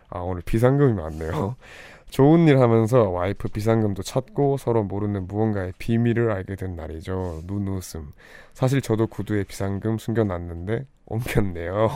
아 0.09 0.19
오늘 0.21 0.43
비상금이 0.43 0.95
많네요. 0.95 1.57
좋은 2.11 2.47
일 2.47 2.61
하면서 2.61 3.11
와이프 3.11 3.49
비상금도 3.49 4.03
찾고 4.05 4.59
서로 4.59 4.85
모르는 4.85 5.27
무언가의 5.27 5.73
비밀을 5.79 6.31
알게 6.31 6.55
된 6.55 6.77
날이죠. 6.77 7.43
눈웃음. 7.47 8.13
사실 8.53 8.81
저도 8.81 9.09
구두에 9.09 9.43
비상금 9.43 9.99
숨겨놨는데 9.99 10.87
옮겼네요. 11.07 11.91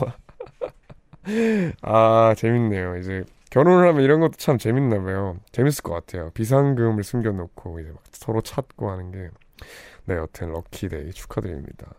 아, 1.81 2.33
재밌네요. 2.35 2.97
이제 2.97 3.23
결혼을 3.49 3.87
하면 3.89 4.03
이런 4.03 4.19
것도 4.21 4.33
참 4.37 4.57
재밌나 4.57 5.01
봐요. 5.01 5.37
재밌을 5.51 5.83
것 5.83 5.93
같아요. 5.93 6.31
비상금을 6.31 7.03
숨겨놓고 7.03 7.79
이제 7.79 7.89
막 7.89 8.01
서로 8.11 8.41
찾고 8.41 8.89
하는 8.89 9.11
게. 9.11 9.29
네, 10.05 10.15
여튼 10.15 10.51
lucky 10.51 10.88
day 10.88 11.11
축하드립니다. 11.11 11.93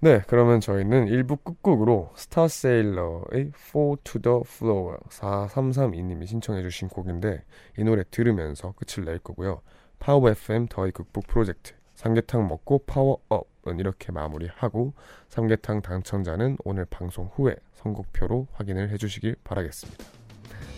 네, 0.00 0.22
그러면 0.28 0.60
저희는 0.60 1.06
1부 1.06 1.42
끝곡으로 1.42 2.12
Starsailor의 2.14 3.50
Fall 3.52 3.96
to 4.04 4.20
the 4.22 4.40
Floor 4.46 4.98
4332님이 5.08 6.24
신청해주신 6.26 6.88
곡인데 6.88 7.42
이 7.76 7.82
노래 7.82 8.04
들으면서 8.08 8.74
끝을 8.76 9.04
낼 9.04 9.18
거고요. 9.18 9.60
Power 9.98 10.30
FM 10.30 10.68
더위 10.68 10.92
극복 10.92 11.26
프로젝트 11.26 11.72
삼계탕 11.94 12.46
먹고 12.46 12.84
파워업 12.86 13.48
은 13.68 13.78
이렇게 13.78 14.12
마무리하고 14.12 14.94
삼계탕 15.28 15.82
당첨자는 15.82 16.56
오늘 16.64 16.84
방송 16.86 17.26
후에 17.34 17.56
선곡표로 17.74 18.48
확인을 18.52 18.90
해주시길 18.90 19.36
바라겠습니다. 19.44 20.04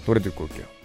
노래 0.06 0.20
듣고 0.20 0.44
올게요. 0.44 0.79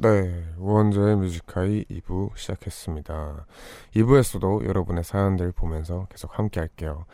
네, 0.00 0.44
우원재의 0.58 1.16
Music 1.18 1.55
High 1.55 1.84
2부 1.84 2.36
시작했습니다. 2.36 3.46
2부에서도 3.94 4.66
여러분의 4.66 5.04
사연들 5.04 5.52
보면서 5.52 6.08
계속 6.10 6.36
함께 6.36 6.58
할게요. 6.58 7.04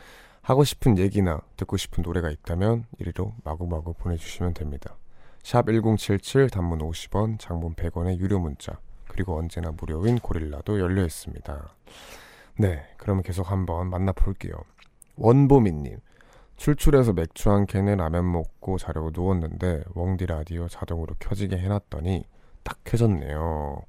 하고 0.41 0.63
싶은 0.63 0.97
얘기나 0.97 1.41
듣고 1.57 1.77
싶은 1.77 2.01
노래가 2.01 2.31
있다면 2.31 2.85
이리로 2.97 3.35
마구마구 3.43 3.93
보내주시면 3.93 4.55
됩니다. 4.55 4.95
샵 5.43 5.67
1077 5.67 6.49
단문 6.49 6.79
50원, 6.79 7.37
장문 7.37 7.75
100원의 7.75 8.17
유료 8.17 8.39
문자, 8.39 8.79
그리고 9.07 9.37
언제나 9.37 9.69
무료인 9.71 10.17
고릴라도 10.17 10.79
열려 10.79 11.05
있습니다. 11.05 11.69
네, 12.57 12.83
그러면 12.97 13.21
계속 13.21 13.51
한번 13.51 13.91
만나볼게요. 13.91 14.55
원보미님, 15.17 15.99
출출해서 16.57 17.13
맥주 17.13 17.51
한 17.51 17.65
캔에 17.65 17.95
라면 17.95 18.31
먹고 18.31 18.77
자려고 18.77 19.11
누웠는데 19.13 19.83
웡디 19.93 20.25
라디오 20.25 20.67
자동으로 20.67 21.15
켜지게 21.19 21.57
해놨더니 21.57 22.23
딱 22.63 22.79
켜졌네요. 22.83 23.81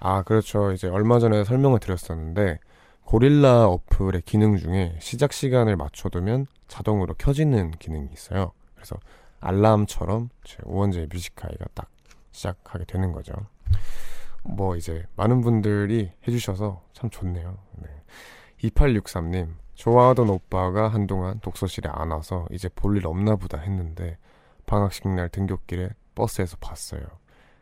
아, 0.00 0.22
그렇죠. 0.22 0.72
이제 0.72 0.88
얼마 0.88 1.18
전에 1.18 1.44
설명을 1.44 1.78
드렸었는데, 1.78 2.58
고릴라 3.04 3.66
어플의 3.66 4.22
기능 4.22 4.56
중에 4.56 4.96
시작 5.00 5.32
시간을 5.32 5.76
맞춰두면 5.76 6.46
자동으로 6.68 7.14
켜지는 7.14 7.72
기능이 7.72 8.08
있어요. 8.12 8.52
그래서 8.74 8.96
알람처럼 9.40 10.30
제 10.44 10.58
우원재 10.64 11.08
뮤직하이가 11.12 11.66
딱 11.74 11.90
시작하게 12.30 12.84
되는 12.84 13.12
거죠. 13.12 13.34
뭐 14.42 14.76
이제 14.76 15.04
많은 15.16 15.42
분들이 15.42 16.12
해주셔서 16.26 16.82
참 16.92 17.10
좋네요. 17.10 17.58
네. 17.76 17.88
2863님, 18.62 19.54
좋아하던 19.80 20.28
오빠가 20.28 20.88
한동안 20.88 21.40
독서실에 21.40 21.88
안 21.90 22.10
와서 22.10 22.46
이제 22.50 22.68
볼 22.68 22.96
일 22.98 23.06
없나 23.06 23.36
보다 23.36 23.56
했는데 23.58 24.18
방학식 24.66 25.08
날 25.08 25.30
등굣길에 25.30 25.88
버스에서 26.14 26.58
봤어요. 26.60 27.00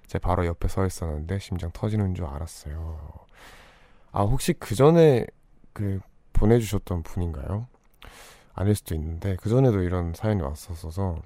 제 0.09 0.19
바로 0.19 0.45
옆에 0.45 0.67
서 0.67 0.85
있었는데 0.85 1.39
심장 1.39 1.71
터지는 1.73 2.15
줄 2.17 2.25
알았어요. 2.25 2.99
아, 4.11 4.23
혹시 4.25 4.53
그 4.55 4.75
전에 4.75 5.27
그 5.73 6.01
보내주셨던 6.33 7.05
분인가요? 7.05 7.69
아닐 8.55 8.75
수도 8.75 8.97
있는데 8.97 9.37
그 9.41 9.49
전에도 9.49 9.83
이런 9.83 10.13
사연이 10.15 10.43
왔었어서 10.43 11.23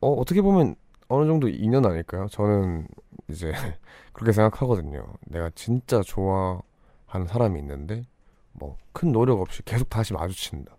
어, 0.00 0.12
어떻게 0.14 0.40
보면 0.40 0.74
어느 1.08 1.26
정도 1.26 1.48
인연 1.48 1.84
아닐까요? 1.84 2.28
저는 2.30 2.88
이제 3.28 3.52
그렇게 4.14 4.32
생각하거든요. 4.32 5.04
내가 5.26 5.50
진짜 5.54 6.00
좋아하는 6.02 7.26
사람이 7.28 7.58
있는데 7.60 8.04
뭐 8.52 8.76
큰 8.92 9.12
노력 9.12 9.40
없이 9.40 9.62
계속 9.64 9.88
다시 9.88 10.12
마주친다. 10.12 10.76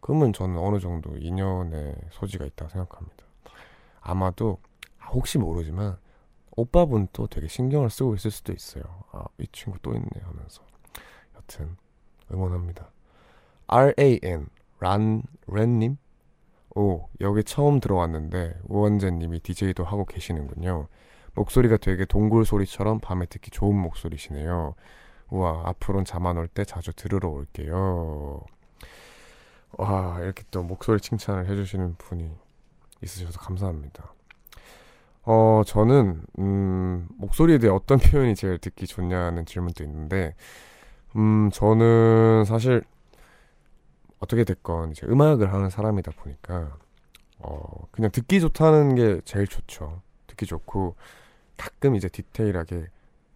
그러면 0.00 0.32
저는 0.32 0.56
어느 0.56 0.78
정도 0.78 1.16
인연의 1.18 1.96
소지가 2.12 2.46
있다고 2.46 2.70
생각합니다. 2.70 3.24
아마도 4.00 4.58
혹시 5.10 5.38
모르지만 5.38 5.98
오빠분도 6.52 7.26
되게 7.26 7.46
신경을 7.46 7.90
쓰고 7.90 8.14
있을 8.14 8.30
수도 8.30 8.52
있어요. 8.52 8.82
아, 9.12 9.24
이 9.38 9.46
친구 9.52 9.78
또 9.80 9.94
있네 9.94 10.08
하면서. 10.22 10.62
여튼, 11.36 11.76
응원합니다. 12.32 12.90
R-A-N, 13.66 14.48
란, 14.80 15.22
랜님? 15.46 15.98
오, 16.74 17.08
여기 17.20 17.44
처음 17.44 17.80
들어왔는데, 17.80 18.60
우원재님이 18.64 19.40
DJ도 19.40 19.84
하고 19.84 20.04
계시는군요. 20.04 20.88
목소리가 21.34 21.76
되게 21.76 22.04
동굴 22.06 22.44
소리처럼 22.44 22.98
밤에 23.00 23.26
듣기 23.26 23.50
좋은 23.50 23.76
목소리시네요. 23.76 24.74
우와, 25.30 25.62
앞으로는 25.66 26.04
잠 26.04 26.26
안 26.26 26.36
올 26.38 26.48
때 26.48 26.64
자주 26.64 26.92
들으러 26.92 27.28
올게요. 27.28 28.40
와, 29.72 30.18
이렇게 30.20 30.44
또 30.50 30.62
목소리 30.62 31.00
칭찬을 31.00 31.46
해주시는 31.48 31.96
분이 31.98 32.30
있으셔서 33.02 33.38
감사합니다. 33.40 34.12
어, 35.24 35.62
저는, 35.66 36.22
음, 36.38 37.06
목소리에 37.18 37.58
대해 37.58 37.72
어떤 37.72 37.98
표현이 38.26 38.34
제일 38.34 38.58
듣기 38.58 38.86
좋냐는 38.86 39.44
질문도 39.46 39.84
있는데, 39.84 40.34
음, 41.16 41.50
저는 41.52 42.44
사실, 42.46 42.82
어떻게 44.20 44.44
됐건, 44.44 44.92
이제 44.92 45.06
음악을 45.06 45.52
하는 45.52 45.70
사람이다 45.70 46.12
보니까, 46.12 46.76
어, 47.38 47.86
그냥 47.92 48.10
듣기 48.10 48.40
좋다는 48.40 48.94
게 48.96 49.20
제일 49.24 49.46
좋죠. 49.46 50.02
듣기 50.26 50.46
좋고, 50.46 50.96
가끔 51.56 51.94
이제 51.96 52.08
디테일하게 52.08 52.86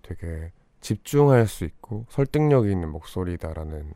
되게 0.03 0.53
집중할 0.83 1.47
수 1.47 1.65
있고, 1.65 2.05
설득력이 2.11 2.71
있는 2.71 2.91
목소리다라는 2.91 3.95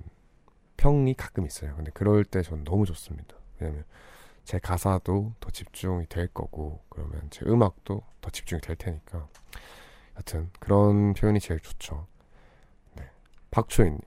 평이 0.78 1.14
가끔 1.14 1.44
있어요. 1.46 1.74
근데 1.76 1.90
그럴 1.92 2.24
때 2.24 2.42
전 2.42 2.64
너무 2.64 2.86
좋습니다. 2.86 3.36
왜냐면, 3.60 3.84
제 4.44 4.58
가사도 4.60 5.32
더 5.40 5.50
집중이 5.50 6.06
될 6.06 6.28
거고 6.28 6.80
그러면 6.88 7.20
제 7.30 7.44
음악도 7.46 8.02
더 8.20 8.30
집중이 8.30 8.60
될 8.60 8.76
테니까 8.76 9.26
여튼 10.16 10.50
그런 10.60 11.14
표현이 11.14 11.40
제일 11.40 11.58
좋죠. 11.58 12.06
네. 12.94 13.10
박초인님 13.50 13.98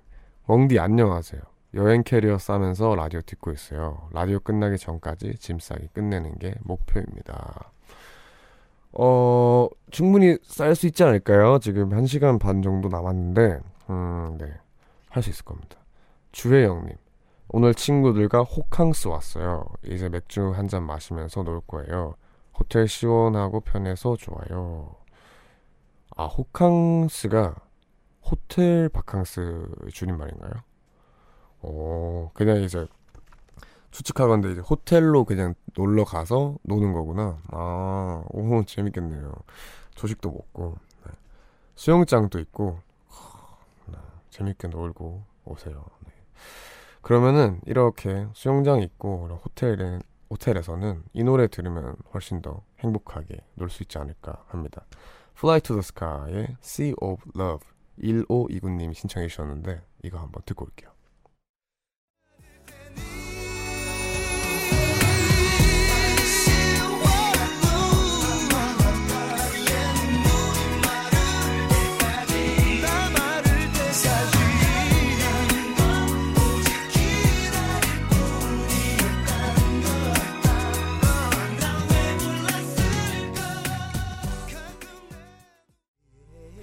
멍디 0.48 0.80
안녕하세요. 0.80 1.42
여행 1.74 2.04
캐리어 2.04 2.38
싸면서 2.38 2.96
라디오 2.96 3.20
듣고 3.20 3.52
있어요. 3.52 4.08
라디오 4.14 4.40
끝나기 4.40 4.78
전까지 4.78 5.36
짐 5.40 5.60
싸기 5.60 5.90
끝내는 5.90 6.40
게 6.40 6.56
목표입니다. 6.62 7.74
어, 8.94 9.68
충분히 9.92 10.38
쌀수 10.44 10.88
있지 10.88 11.04
않을까요? 11.04 11.60
지금 11.60 11.90
1시간 11.90 12.40
반 12.40 12.62
정도 12.62 12.90
남았는데, 12.90 13.60
음, 13.90 14.38
네. 14.40 14.52
할 15.10 15.24
수 15.24 15.30
있을 15.32 15.44
겁니다. 15.46 15.78
주혜영님, 16.32 16.96
오늘 17.50 17.74
친구들과 17.74 18.44
호캉스 18.44 19.08
왔어요. 19.08 19.66
이제 19.86 20.08
맥주 20.10 20.52
한 20.52 20.68
잔 20.68 20.84
마시면서 20.86 21.44
놀 21.44 21.62
거예요. 21.62 22.16
호텔 22.58 22.88
시원하고 22.88 23.62
편해서 23.62 24.16
좋아요. 24.18 24.96
아, 26.16 26.26
호캉스가 26.26 27.56
호텔 28.24 28.90
바캉스 28.90 29.70
줄임말인가요? 29.94 30.52
어, 31.62 32.30
그냥 32.34 32.58
이제 32.62 32.86
추측하건데 33.92 34.52
이제 34.52 34.62
호텔로 34.62 35.26
그냥 35.26 35.56
놀러 35.76 36.04
가서 36.04 36.56
노는 36.64 36.94
거구나. 36.94 37.38
아, 37.52 38.24
오, 38.30 38.64
재밌겠네요. 38.64 39.34
조식도 39.96 40.32
먹고, 40.32 40.78
네. 41.06 41.12
수영장도 41.76 42.40
있고, 42.40 42.80
네. 43.88 43.98
재밌게 44.30 44.68
놀고 44.68 45.24
오세요. 45.46 45.86
네. 46.06 46.12
그러면은 47.02 47.60
이렇게 47.66 48.28
수영장 48.34 48.82
있고 48.82 49.28
호텔에 49.44 50.00
호텔에서는 50.30 51.04
이 51.14 51.24
노래 51.24 51.48
들으면 51.48 51.96
훨씬 52.14 52.42
더 52.42 52.62
행복하게 52.80 53.40
놀 53.56 53.70
수 53.70 53.84
있지 53.84 53.98
않을까 53.98 54.44
합니다. 54.48 54.86
Fly 55.38 55.62
to 55.62 55.76
the 55.76 55.80
Sky의 55.80 56.58
Sea 56.62 56.94
of 57.02 57.24
Love 57.36 57.68
1529님이 58.00 58.94
신청해 58.94 59.28
주셨는데 59.28 59.82
이거 60.04 60.20
한번 60.20 60.44
듣고 60.46 60.66
올게요. 60.66 60.92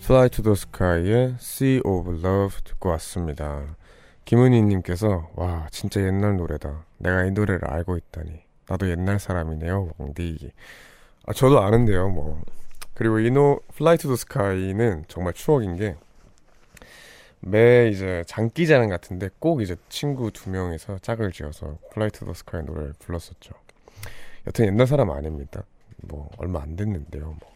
Fly 0.07 0.29
to 0.29 0.43
the 0.45 0.53
Sky의 0.53 1.35
Sea 1.41 1.81
of 1.85 2.09
Love 2.09 2.61
듣고 2.63 2.91
왔습니다. 2.91 3.77
김은희님께서 4.25 5.31
와 5.35 5.67
진짜 5.73 6.01
옛날 6.01 6.37
노래다. 6.37 6.85
내가 6.99 7.25
이 7.25 7.33
노래를 7.33 7.69
알고 7.69 7.97
있다니. 7.97 8.41
나도 8.69 8.89
옛날 8.89 9.19
사람이네요, 9.19 9.95
왕디. 9.99 10.53
아 11.27 11.33
저도 11.33 11.61
아는데요, 11.61 12.09
뭐. 12.09 12.41
그리고 12.95 13.19
이노 13.19 13.61
Fly 13.75 13.99
to 13.99 14.09
the 14.09 14.15
Sky는 14.15 15.07
정말 15.09 15.33
추억인 15.33 15.77
게 15.77 15.97
매 17.41 17.89
이제 17.89 18.23
장기자랑 18.27 18.89
같은데 18.89 19.29
꼭 19.41 19.61
이제 19.61 19.77
친구 19.89 20.31
두 20.31 20.51
명이서 20.51 20.99
짝을 20.99 21.33
지어서 21.33 21.79
Fly 21.93 22.11
to 22.11 22.27
the 22.27 22.31
Sky 22.31 22.65
노래를 22.65 22.95
불렀었죠. 22.99 23.55
여튼 24.47 24.67
옛날 24.67 24.87
사람 24.87 25.11
아닙니다. 25.11 25.65
뭐 25.99 26.31
얼마 26.39 26.63
안 26.63 26.77
됐는데요, 26.77 27.25
뭐. 27.25 27.56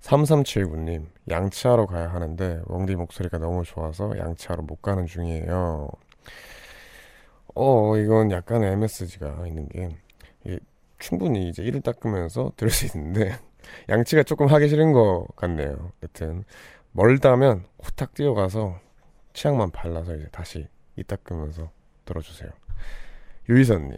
3379님, 0.00 1.06
양치하러 1.28 1.86
가야 1.86 2.08
하는데, 2.12 2.62
웡디 2.66 2.94
목소리가 2.96 3.38
너무 3.38 3.64
좋아서 3.64 4.16
양치하러 4.16 4.62
못 4.62 4.80
가는 4.80 5.06
중이에요. 5.06 5.88
어, 7.54 7.96
이건 7.96 8.30
약간 8.30 8.62
MSG가 8.62 9.46
있는 9.46 9.68
게, 9.68 9.96
충분히 10.98 11.48
이제 11.48 11.62
이를 11.62 11.80
닦으면서 11.80 12.52
들을 12.56 12.70
수 12.70 12.86
있는데, 12.86 13.36
양치가 13.88 14.22
조금 14.22 14.46
하기 14.46 14.68
싫은 14.68 14.92
것 14.92 15.26
같네요. 15.36 15.92
여튼, 16.02 16.44
멀다면 16.92 17.64
후딱 17.82 18.14
뛰어가서 18.14 18.80
치약만 19.32 19.70
발라서 19.70 20.16
이제 20.16 20.26
다시 20.32 20.66
이 20.96 21.04
닦으면서 21.04 21.70
들어주세요. 22.04 22.50
유희선님, 23.48 23.96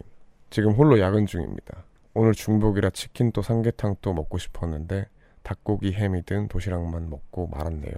지금 0.50 0.72
홀로 0.72 0.98
야근 0.98 1.26
중입니다. 1.26 1.84
오늘 2.14 2.32
중복이라 2.32 2.90
치킨 2.90 3.32
또 3.32 3.42
삼계탕 3.42 3.96
또 4.00 4.12
먹고 4.12 4.38
싶었는데, 4.38 5.06
닭고기 5.42 5.92
햄이든 5.92 6.48
도시락만 6.48 7.10
먹고 7.10 7.48
말았네요. 7.48 7.92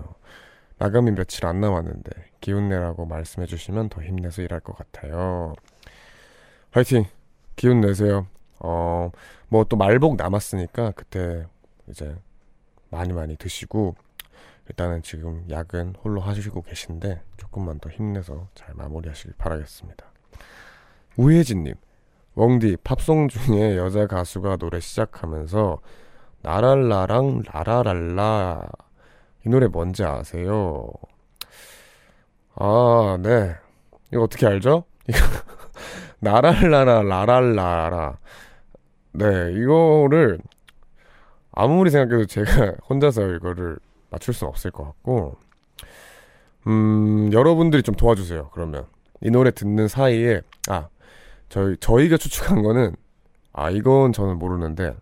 나감이 0.78 1.12
며칠 1.12 1.46
안 1.46 1.60
남았는데 1.60 2.10
기운 2.40 2.68
내라고 2.68 3.06
말씀해 3.06 3.46
주시면 3.46 3.88
더 3.88 4.02
힘내서 4.02 4.42
일할 4.42 4.60
것 4.60 4.76
같아요. 4.76 5.54
화이팅! 6.72 7.04
기운 7.56 7.80
내세요. 7.80 8.26
어, 8.58 9.10
뭐 9.48 9.64
또 9.64 9.76
말복 9.76 10.16
남았으니까 10.16 10.92
그때 10.92 11.46
이제 11.88 12.16
많이 12.90 13.12
많이 13.12 13.36
드시고 13.36 13.94
일단은 14.68 15.02
지금 15.02 15.44
약은 15.50 15.96
홀로 16.02 16.20
하시고 16.20 16.62
계신데 16.62 17.20
조금만 17.36 17.78
더 17.80 17.90
힘내서 17.90 18.48
잘 18.54 18.74
마무리하시길 18.74 19.34
바라겠습니다. 19.36 20.06
우혜진님, 21.16 21.74
웡디 22.34 22.78
팝송 22.82 23.28
중에 23.28 23.76
여자 23.76 24.06
가수가 24.06 24.56
노래 24.56 24.80
시작하면서 24.80 25.80
나랄라랑 26.42 27.42
라라랄라 27.46 28.62
이 29.46 29.48
노래 29.48 29.66
뭔지 29.66 30.04
아세요? 30.04 30.88
아, 32.54 33.18
네. 33.20 33.54
이거 34.12 34.24
어떻게 34.24 34.46
알죠? 34.46 34.84
이거 35.08 35.18
나랄라라 36.20 37.02
라랄라라 37.02 38.18
네, 39.12 39.52
이거를 39.52 40.38
아무리 41.52 41.90
생각해도 41.90 42.26
제가 42.26 42.74
혼자서 42.88 43.28
이거를 43.34 43.78
맞출 44.10 44.34
수는 44.34 44.48
없을 44.48 44.70
것 44.70 44.84
같고, 44.84 45.36
음, 46.66 47.30
여러분들이 47.32 47.82
좀 47.82 47.94
도와주세요. 47.94 48.50
그러면 48.52 48.86
이 49.20 49.30
노래 49.30 49.50
듣는 49.50 49.88
사이에 49.88 50.42
아 50.68 50.88
저희 51.48 51.76
저희가 51.78 52.16
추측한 52.16 52.62
거는 52.62 52.94
아 53.52 53.70
이건 53.70 54.12
저는 54.12 54.38
모르는데 54.38 54.94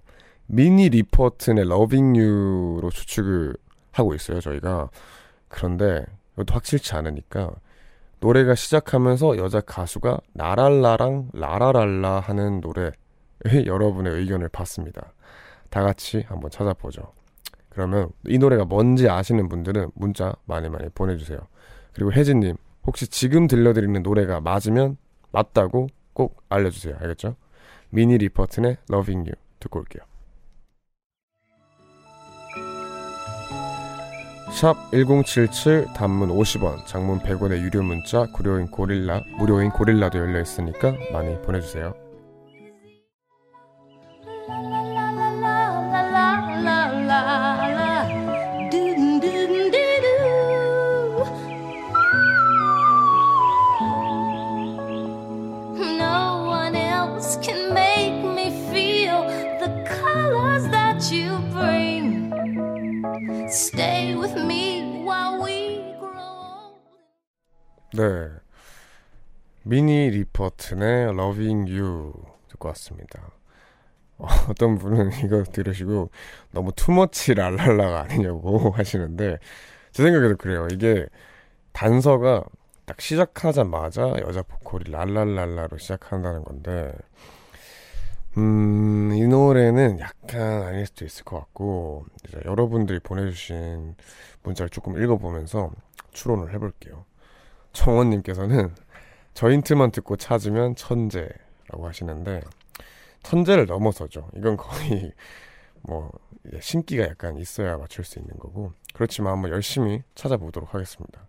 미니 0.52 0.88
리포트의 0.88 1.68
러빙 1.68 2.16
유로 2.16 2.90
추측을 2.90 3.54
하고 3.92 4.14
있어요. 4.14 4.40
저희가 4.40 4.90
그런데 5.48 6.04
이것도 6.34 6.54
확실치 6.54 6.94
않으니까 6.96 7.52
노래가 8.18 8.56
시작하면서 8.56 9.36
여자 9.38 9.60
가수가 9.60 10.18
나랄라랑 10.32 11.30
라라랄라 11.32 12.18
하는 12.18 12.60
노래 12.60 12.90
여러분의 13.64 14.12
의견을 14.14 14.48
받습니다. 14.48 15.12
다 15.70 15.82
같이 15.82 16.24
한번 16.26 16.50
찾아보죠. 16.50 17.12
그러면 17.68 18.10
이 18.26 18.36
노래가 18.36 18.64
뭔지 18.64 19.08
아시는 19.08 19.48
분들은 19.48 19.92
문자 19.94 20.34
많이 20.46 20.68
많이 20.68 20.88
보내주세요. 20.88 21.38
그리고 21.92 22.12
혜진님, 22.12 22.56
혹시 22.84 23.06
지금 23.06 23.46
들려드리는 23.46 24.02
노래가 24.02 24.40
맞으면 24.40 24.96
맞다고 25.30 25.86
꼭 26.12 26.42
알려주세요. 26.48 26.96
알겠죠? 27.00 27.36
미니 27.90 28.18
리퍼튼의 28.18 28.78
Loving 28.90 29.30
You 29.30 29.34
듣고 29.60 29.78
올게요. 29.78 30.09
샵 34.50 34.76
1077 34.92 35.94
단문 35.94 36.28
50원, 36.28 36.84
장문 36.86 37.20
100원의 37.20 37.60
유료 37.62 37.82
문자, 37.82 38.26
무료인 38.36 38.66
고릴라, 38.66 39.22
무료인 39.38 39.70
고릴라도 39.70 40.18
열려 40.18 40.40
있으니까 40.40 40.94
많이 41.12 41.40
보내주세요. 41.40 41.94
네. 67.94 68.28
미니 69.64 70.08
리퍼튼의 70.10 71.08
Loving 71.08 71.68
You 71.68 72.12
듣고 72.48 72.68
왔습니다. 72.68 73.32
어, 74.18 74.26
어떤 74.48 74.78
분은 74.78 75.10
이거 75.24 75.42
들으시고 75.42 76.10
너무 76.52 76.70
투머치 76.76 77.34
랄랄라가 77.34 78.02
아니냐고 78.02 78.70
하시는데 78.76 79.38
제 79.90 80.02
생각에도 80.04 80.36
그래요. 80.36 80.68
이게 80.70 81.06
단서가 81.72 82.44
딱 82.86 83.00
시작하자마자 83.00 84.14
여자 84.20 84.42
보컬이 84.42 84.84
랄랄랄라로 84.92 85.76
시작한다는 85.76 86.44
건데 86.44 86.92
음, 88.38 89.12
이 89.14 89.26
노래는 89.26 89.98
약간 89.98 90.62
아닐 90.62 90.86
수도 90.86 91.04
있을 91.04 91.24
것 91.24 91.40
같고 91.40 92.06
여러분들이 92.44 93.00
보내주신 93.00 93.96
문자를 94.42 94.70
조금 94.70 95.02
읽어보면서 95.02 95.72
추론을 96.12 96.54
해볼게요. 96.54 97.04
청원님께서는 97.72 98.74
저 99.34 99.50
힌트만 99.50 99.90
듣고 99.90 100.16
찾으면 100.16 100.76
천재라고 100.76 101.86
하시는데 101.86 102.42
천재를 103.22 103.66
넘어서죠. 103.66 104.30
이건 104.36 104.56
거의 104.56 105.12
뭐 105.82 106.12
신기가 106.60 107.04
약간 107.04 107.36
있어야 107.36 107.76
맞출 107.78 108.04
수 108.04 108.18
있는 108.18 108.38
거고 108.38 108.72
그렇지만 108.94 109.32
한번 109.32 109.50
열심히 109.50 110.02
찾아보도록 110.14 110.74
하겠습니다. 110.74 111.26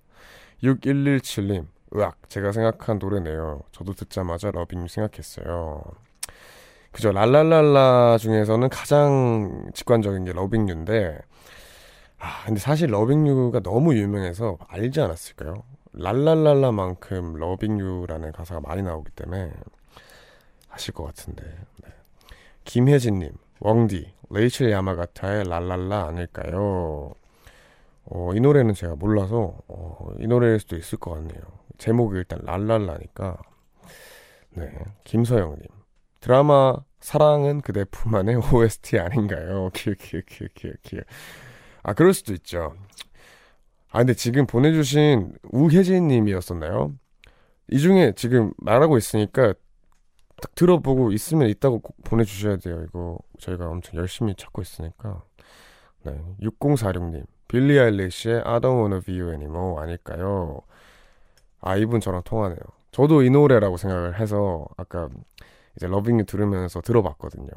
6117님 0.64 1.68
으악 1.96 2.30
제가 2.30 2.52
생각한 2.52 3.00
노래네요. 3.00 3.62
저도 3.72 3.94
듣자마자 3.94 4.52
러빙 4.52 4.88
생각했어요. 4.88 5.84
그죠 6.92 7.12
랄랄랄라 7.12 8.18
중에서는 8.20 8.70
가장 8.70 9.70
직관적인 9.74 10.26
게 10.26 10.34
러빙유인데 10.34 11.20
아 12.20 12.46
근데 12.46 12.60
사실 12.60 12.92
러빙유가 12.92 13.62
너무 13.62 13.96
유명해서 13.96 14.58
알지 14.68 15.02
않았을까요? 15.02 15.64
랄랄랄라만큼 15.94 17.36
러빙유라는 17.36 18.32
가사가 18.32 18.62
많이 18.62 18.82
나오기 18.82 19.12
때문에 19.12 19.52
아실 20.70 20.94
것 20.94 21.04
같은데. 21.04 21.44
네. 21.84 21.90
김혜진님, 22.64 23.32
웡디, 23.60 24.14
레이첼 24.30 24.72
야마가타의 24.72 25.46
랄랄라 25.50 26.06
아닐까요? 26.06 27.14
어, 28.06 28.32
이 28.34 28.40
노래는 28.40 28.74
제가 28.74 28.96
몰라서 28.96 29.58
어, 29.68 30.12
이 30.20 30.28
노래일 30.28 30.60
수도 30.60 30.78
있을 30.78 30.98
것 30.98 31.12
같네요. 31.16 31.42
제목이 31.78 32.18
일단 32.18 32.40
랄랄라니까. 32.44 33.38
네, 34.52 34.70
김서영님, 35.04 35.66
드라마 36.22 36.76
사랑은 37.00 37.62
그대 37.62 37.84
품 37.90 38.16
안의 38.16 38.36
OST 38.54 39.00
아닌가요? 39.00 39.70
아 41.84 41.94
그럴 41.94 42.14
수도 42.14 42.34
있죠. 42.34 42.76
아, 43.92 44.00
근데 44.00 44.14
지금 44.14 44.46
보내주신 44.46 45.34
우혜진 45.52 46.08
님이었었나요? 46.08 46.94
이 47.70 47.80
중에 47.80 48.14
지금 48.16 48.54
말하고 48.58 48.98
있으니까 48.98 49.54
딱 50.42 50.56
들어보고 50.56 51.12
있으면 51.12 51.50
있다고 51.50 51.80
꼭 51.80 51.98
보내주셔야 52.04 52.58
돼요. 52.58 52.84
이거 52.88 53.18
저희가 53.40 53.68
엄청 53.68 54.00
열심히 54.00 54.34
찾고 54.36 54.62
있으니까. 54.62 55.24
네. 56.04 56.20
6046님. 56.42 57.26
빌리 57.48 57.78
아일리시의 57.80 58.44
I 58.46 58.60
don't 58.60 58.80
wanna 58.80 59.02
be 59.02 59.20
you 59.20 59.34
anymore 59.34 59.82
아닐까요? 59.84 60.62
아, 61.60 61.76
이분 61.76 62.00
저랑 62.00 62.24
통하네요. 62.24 62.60
저도 62.92 63.24
이 63.24 63.30
노래라고 63.30 63.78
생각을 63.78 64.20
해서 64.20 64.66
아까 64.78 65.10
이제 65.76 65.88
러빙 65.88 66.20
유 66.20 66.26
들으면서 66.26 66.82
들어봤거든요. 66.82 67.50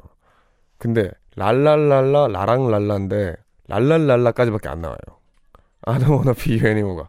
근데 0.79 1.11
랄랄랄라 1.37 2.29
라랑 2.29 2.71
랄라인데 2.71 3.37
랄랄랄라까지밖에 3.69 4.69
안 4.69 4.81
나와요. 4.83 4.99
I 5.87 5.99
don't 5.99 6.13
wanna. 6.13 7.05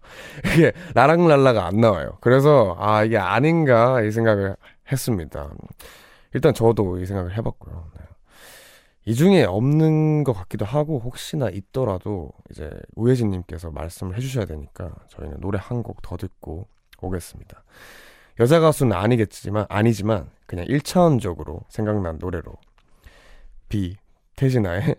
이게 0.55 0.73
나랑 0.93 1.27
랄라가 1.27 1.65
안 1.65 1.79
나와요. 1.79 2.17
그래서 2.21 2.75
아 2.79 3.03
이게 3.03 3.17
아닌가 3.17 4.01
이 4.01 4.11
생각을 4.11 4.55
했습니다. 4.91 5.49
일단 6.33 6.53
저도 6.53 6.99
이 6.99 7.05
생각을 7.05 7.37
해봤고요. 7.37 7.91
네. 7.97 8.01
이 9.05 9.13
중에 9.13 9.43
없는 9.43 10.23
것 10.23 10.33
같기도 10.33 10.65
하고 10.65 10.99
혹시나 10.99 11.49
있더라도 11.49 12.31
이제 12.49 12.69
우혜진님께서 12.95 13.71
말씀을 13.71 14.15
해주셔야 14.17 14.45
되니까 14.45 14.91
저희는 15.09 15.39
노래 15.41 15.59
한 15.61 15.83
곡 15.83 16.01
더 16.01 16.17
듣고 16.17 16.67
오겠습니다. 17.01 17.63
여자 18.39 18.59
가수는 18.59 18.95
아니겠지만 18.97 19.65
아니지만 19.69 20.29
그냥 20.45 20.65
1차원적으로 20.65 21.61
생각난 21.69 22.17
노래로 22.19 22.53
비 23.69 23.95
태진아의 24.35 24.95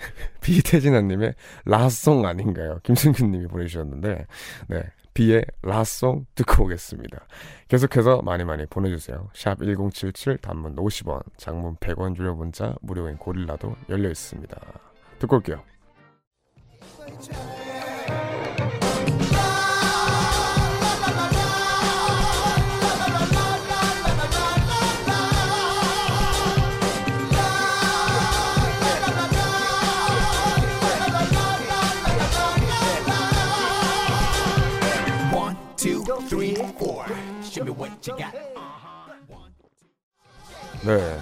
비태진아님의 0.40 1.34
라송 1.66 2.26
아닌가요? 2.26 2.78
김승균님이 2.82 3.46
보내주셨는데, 3.48 4.26
네. 4.68 4.82
비의 5.12 5.44
라송 5.62 6.24
듣고 6.34 6.64
오겠습니다. 6.64 7.26
계속해서 7.68 8.22
많이 8.22 8.44
많이 8.44 8.64
보내주세요. 8.66 9.28
샵 9.34 9.58
1077 9.58 10.38
단문 10.38 10.76
50원, 10.76 11.22
장문 11.36 11.76
100원 11.76 12.16
유료 12.16 12.34
문자, 12.34 12.74
무료인 12.80 13.16
고릴라도 13.16 13.76
열려 13.88 14.08
있습니다. 14.08 14.56
듣고 15.18 15.36
올게요. 15.36 15.62
네. 40.84 41.20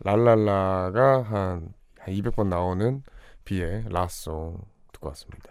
랄랄라가 0.00 1.22
한 1.22 1.72
200번 2.00 2.48
나오는 2.48 3.04
비의 3.44 3.84
라송 3.90 4.58
듣고 4.92 5.08
왔습니다. 5.08 5.50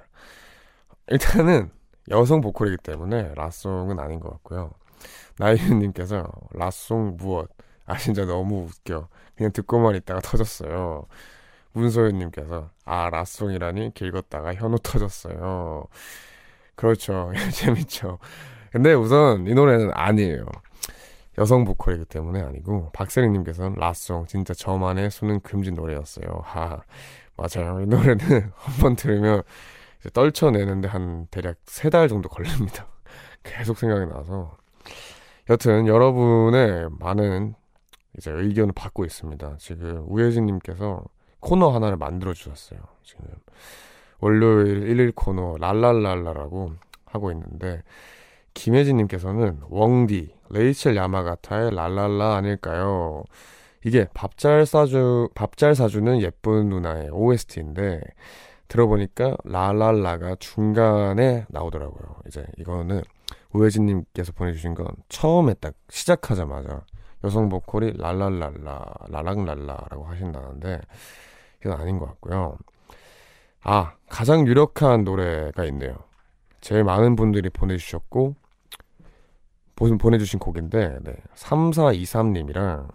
일단은 1.08 1.72
여성 2.10 2.42
보컬이기 2.42 2.78
때문에 2.84 3.34
라송은 3.36 4.00
아닌 4.00 4.20
것 4.20 4.30
같고요. 4.32 4.72
나이유님께서 5.38 6.30
라송 6.52 7.16
무엇? 7.16 7.50
아 7.86 7.98
진짜 7.98 8.26
너무 8.26 8.66
웃겨. 8.66 9.08
그냥 9.38 9.54
듣고만 9.54 9.96
있다가 9.96 10.20
터졌어요. 10.20 11.06
문소연님께서 11.72 12.70
아 12.84 13.10
라송이라니 13.10 13.94
길었다가 13.94 14.54
현우 14.56 14.78
터졌어요. 14.84 15.86
그렇죠. 16.76 17.32
재밌죠. 17.54 18.20
근데 18.72 18.94
우선 18.94 19.48
이 19.48 19.54
노래는 19.54 19.92
아니에요. 19.94 20.46
여성 21.38 21.64
보컬이기 21.66 22.06
때문에 22.06 22.42
아니고 22.42 22.92
박세리님께서는 22.94 23.76
라송 23.76 24.26
진짜 24.28 24.54
저만의 24.54 25.12
수능 25.12 25.40
금지 25.40 25.72
노래였어요. 25.72 26.42
하 26.44 26.82
맞아요. 27.38 27.82
이 27.82 27.86
노래는 27.86 28.52
한 28.56 28.82
번 28.82 28.96
들으면 28.96 29.44
떨쳐내는데 30.14 30.88
한 30.88 31.28
대략 31.32 31.58
세 31.66 31.90
달 31.90 32.08
정도 32.08 32.28
걸립니다. 32.30 32.88
계속 33.44 33.78
생각이 33.78 34.06
나서 34.12 34.58
여튼 35.50 35.88
여러분의 35.88 36.90
많은 37.00 37.56
이제 38.18 38.32
의견을 38.32 38.74
받고 38.74 39.06
있습니다. 39.06 39.56
지금 39.58 40.06
우혜진님께서 40.08 41.04
코너 41.40 41.70
하나를 41.70 41.98
만들어 41.98 42.34
주셨어요. 42.34 42.80
지금 43.04 43.24
월요일 44.20 44.82
1일 44.82 45.14
코너 45.16 45.58
랄랄랄라라고 45.60 46.74
하고 47.06 47.32
있는데 47.32 47.82
김혜진님께서는 48.54 49.62
웡디 49.70 50.34
레이첼 50.50 50.96
야마가타의 50.96 51.72
랄랄라 51.74 52.36
아닐까요? 52.36 53.24
이게 53.84 54.08
밥 54.14 54.38
잘 54.38 54.66
사주 54.66 55.30
밥 55.34 55.58
잘 55.58 55.76
사주는 55.76 56.22
예쁜 56.22 56.70
누나의 56.70 57.10
OST인데 57.12 58.02
들어보니까 58.68 59.38
랄랄라가 59.44 60.36
중간에 60.40 61.46
나오더라고요. 61.50 62.16
이제 62.28 62.46
이거는 62.58 63.02
우혜진님께서 63.54 64.32
보내주신 64.34 64.76
건 64.76 64.88
처음에 65.10 65.54
딱 65.56 65.74
시작하자마자 65.90 66.82
여성 67.24 67.50
보컬이 67.50 67.94
랄랄랄라 67.98 68.86
라랑랄라라고 69.10 70.06
하신다는데 70.06 70.80
이건 71.62 71.80
아닌 71.80 72.00
것 72.00 72.06
같고요. 72.08 72.58
아 73.64 73.94
가장 74.10 74.48
유력한 74.48 75.04
노래가 75.04 75.66
있네요. 75.66 75.96
제일 76.62 76.84
많은 76.84 77.16
분들이 77.16 77.50
보내주셨고 77.50 78.36
보내주신 79.98 80.40
곡인데 80.40 81.00
네, 81.04 81.16
3423님이랑 81.36 82.88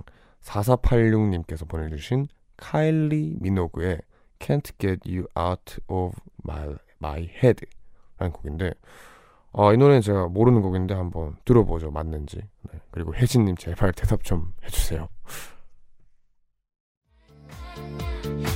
4486님께서 0.42 1.68
보내주신 1.68 2.28
카일리 2.56 3.36
미노그의 3.40 4.00
Can't 4.38 4.70
Get 4.78 5.00
You 5.04 5.26
Out 5.38 5.78
of 5.88 6.16
My, 6.46 6.76
my 7.02 7.30
Head 7.42 7.66
라는 8.18 8.32
곡인데 8.32 8.72
어, 9.52 9.72
이 9.72 9.76
노래는 9.76 10.02
제가 10.02 10.28
모르는 10.28 10.60
곡인데 10.60 10.94
한번 10.94 11.36
들어보죠. 11.46 11.90
맞는지. 11.90 12.42
네, 12.70 12.80
그리고 12.90 13.14
혜진님 13.14 13.56
제발 13.56 13.92
대답 13.92 14.22
좀 14.22 14.52
해주세요 14.64 15.08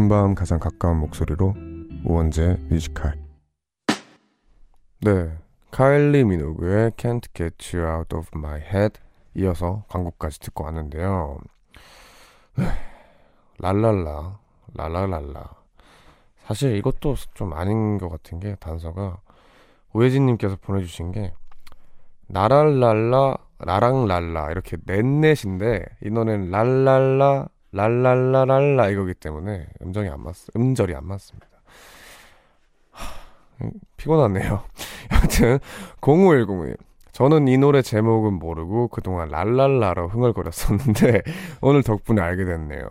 깊은 0.00 0.08
밤 0.08 0.34
가장 0.34 0.58
가까운 0.58 0.98
목소리로 0.98 1.54
우원재 2.04 2.56
뮤지컬. 2.70 3.18
네 5.02 5.36
카일리 5.70 6.24
미노그의 6.24 6.92
Can't 6.92 7.26
Get 7.34 7.76
You 7.76 7.86
Out 7.86 8.16
of 8.16 8.28
My 8.34 8.60
Head 8.60 8.98
이어서 9.34 9.84
광고까지 9.88 10.40
듣고 10.40 10.64
왔는데요. 10.64 11.38
네, 12.56 12.64
랄랄라 13.58 14.38
랄랄랄라. 14.72 15.50
사실 16.46 16.76
이것도 16.76 17.16
좀 17.34 17.52
아닌 17.52 17.98
것 17.98 18.08
같은 18.08 18.40
게 18.40 18.54
단서가 18.54 19.20
오혜진님께서 19.92 20.56
보내주신 20.62 21.12
게 21.12 21.34
나랄랄라 22.28 23.36
라랑랄라 23.58 24.50
이렇게 24.50 24.78
넷넷인데 24.86 25.84
이 26.02 26.10
노래는 26.10 26.50
랄랄라 26.50 27.48
랄랄라랄라 27.72 28.88
이거기 28.90 29.14
때문에 29.14 29.66
음정이 29.82 30.08
안 30.08 30.22
맞, 30.22 30.34
음절이 30.56 30.94
안 30.94 31.06
맞습니다. 31.06 31.46
하, 32.90 33.04
피곤하네요. 33.96 34.62
여하튼 35.12 35.58
0510님 36.00 36.76
저는 37.12 37.48
이 37.48 37.58
노래 37.58 37.82
제목은 37.82 38.34
모르고 38.34 38.88
그동안 38.88 39.28
랄랄라로 39.28 40.08
흥얼거렸었는데 40.08 41.22
오늘 41.60 41.82
덕분에 41.82 42.20
알게 42.20 42.44
됐네요. 42.44 42.88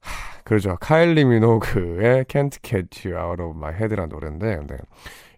하, 0.00 0.42
그러죠. 0.42 0.76
카일리 0.80 1.24
미노그의 1.24 2.24
Can't 2.24 2.62
Get 2.62 3.08
You 3.08 3.20
Out 3.20 3.42
of 3.42 3.56
My 3.56 3.72
Head라는 3.72 4.08
노래인데 4.08 4.60
네. 4.66 4.76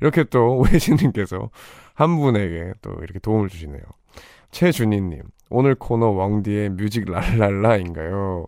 이렇게 0.01 0.25
또 0.25 0.59
오해진님께서 0.59 1.51
한 1.95 2.17
분에게 2.17 2.73
또 2.81 2.93
이렇게 3.03 3.19
도움을 3.19 3.49
주시네요. 3.49 3.83
최준희님 4.51 5.23
오늘 5.51 5.75
코너 5.75 6.11
왕디의 6.11 6.71
뮤직 6.71 7.11
랄랄라인가요? 7.11 8.47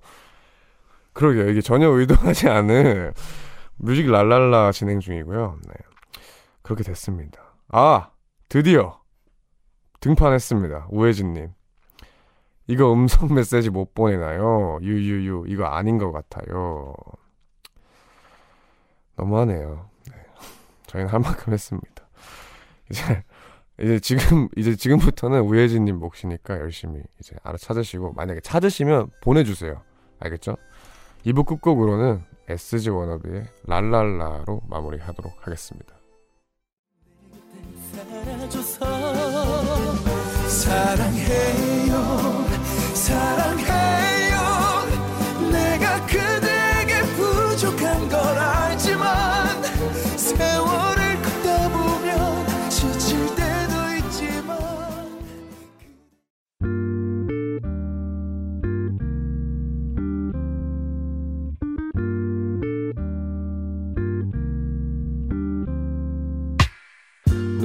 그러게요. 1.13 1.49
이게 1.49 1.61
전혀 1.61 1.89
의도하지 1.89 2.49
않은 2.49 3.13
뮤직 3.77 4.11
랄랄라 4.11 4.73
진행 4.73 5.01
중이고요. 5.01 5.59
네. 5.67 5.75
그렇게 6.63 6.83
됐습니다. 6.85 7.55
아! 7.69 8.11
드디어! 8.49 9.01
등판했습니다. 10.01 10.89
우혜진님. 10.91 11.53
이거 12.67 12.93
음성 12.93 13.29
메시지 13.35 13.71
못 13.71 13.95
보내나요? 13.95 14.79
유유유. 14.83 15.47
이거 15.49 15.65
아닌 15.67 15.99
것 15.99 16.13
같아요. 16.13 16.95
너무하네요. 19.17 19.89
네. 20.11 20.17
저희는 20.87 21.11
할 21.13 21.21
만큼 21.21 21.53
했습니다. 21.53 22.09
이제 22.91 23.25
이제 23.81 23.99
지금 23.99 24.49
이제 24.57 24.77
지금부터는 24.77 25.41
우혜진님 25.41 25.97
몫이니까 25.97 26.59
열심히 26.59 27.03
이제 27.19 27.35
알아 27.43 27.57
찾으시고 27.57 28.13
만약에 28.13 28.41
찾으시면 28.41 29.11
보내주세요. 29.23 29.83
알겠죠? 30.21 30.57
2부 31.25 31.47
끝곡으로는 31.47 32.23
SG 32.49 32.91
워너비의 32.91 33.45
랄랄라로 33.65 34.63
마무리하도록 34.69 35.33
하겠습니다. 35.47 35.95
사랑해요 40.49 41.95
사랑 42.95 43.50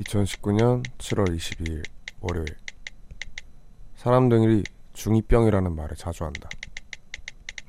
2019년 0.00 0.86
7월 0.98 1.34
22일 1.36 1.82
월요일. 2.20 2.56
사람들이 3.96 4.62
중2병이라는 4.92 5.72
말을 5.72 5.96
자주 5.96 6.24
한다. 6.24 6.48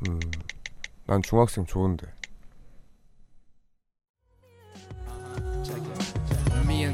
음, 0.07 0.19
난 1.05 1.21
중학생 1.21 1.65
좋은데. 1.65 2.16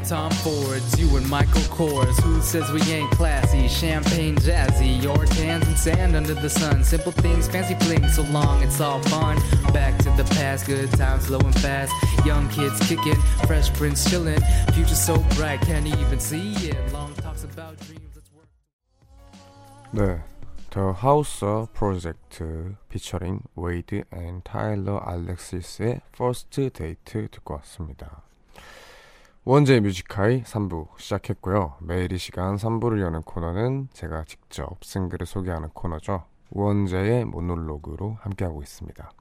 Tom 0.09 0.31
Fords, 0.31 0.99
you 0.99 1.15
and 1.19 1.29
Michael 1.29 1.61
Kors. 1.69 2.19
Who 2.23 2.41
says 2.41 2.71
we 2.73 2.81
ain't 2.91 3.11
classy? 3.11 3.69
Champagne 3.69 4.37
jazzy, 4.37 5.03
your 5.03 5.27
hands 5.35 5.69
and 5.69 5.77
sand 5.77 6.17
under 6.17 6.33
the 6.33 6.49
sun. 6.49 6.83
Simple 6.83 7.13
things, 7.13 7.47
fancy 7.47 7.75
flings, 7.85 8.17
so 8.17 8.23
long 8.33 8.63
it's 8.63 8.81
all 8.81 9.03
fun. 9.03 9.37
Back 9.75 9.99
to 9.99 10.11
the 10.17 10.25
past, 10.35 10.67
good 10.67 10.91
times, 10.93 11.27
slow 11.27 11.41
and 11.41 11.55
fast. 11.61 11.93
Young 12.25 12.49
kids 12.49 12.79
kicking, 12.89 13.21
fresh 13.47 13.71
prince 13.75 14.09
chilling. 14.09 14.41
Future 14.73 14.95
so 14.95 15.19
bright, 15.37 15.61
can't 15.61 15.87
even 15.87 16.19
see 16.19 16.55
it. 16.67 16.93
Long 16.93 17.13
talks 17.17 17.45
about 17.45 17.79
dreams. 17.87 18.17
Let's 18.17 18.31
work. 18.33 18.49
네. 19.93 20.23
The 20.71 20.93
House 21.03 21.41
Project 21.75 22.43
피처링 22.89 23.41
웨이드 23.57 24.05
앤 24.13 24.41
타일러 24.43 24.99
알렉시스의 24.99 26.01
First 26.15 26.71
Date 26.73 26.97
듣고 27.05 27.55
왔습니다. 27.55 28.23
원제 29.46 29.82
뮤직하이 29.82 30.42
3부 30.44 30.88
시작했고요. 30.98 31.76
매일 31.82 32.14
이 32.14 32.18
시간 32.18 32.56
3부를 32.56 33.02
여는 33.02 33.24
코너는 33.24 33.90
제가 33.92 34.24
직접 34.24 34.82
싱글을 34.82 35.28
소개하는 35.28 35.68
코너죠. 35.74 36.24
우원재의 36.52 37.26
모놀로그로 37.26 38.20
함께하고 38.22 38.62
있습니다. 38.62 39.12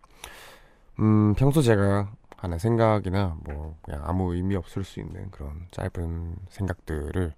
음, 1.01 1.35
평소 1.35 1.61
제가 1.61 2.13
하는 2.37 2.59
생각이나 2.61 3.37
뭐 3.43 3.77
그냥 3.83 4.03
아무 4.05 4.33
의미 4.33 4.55
없을 4.55 4.85
수 4.85 5.01
있는 5.01 5.29
그런 5.33 5.67
짧은 5.73 6.37
생각들을 6.51 7.35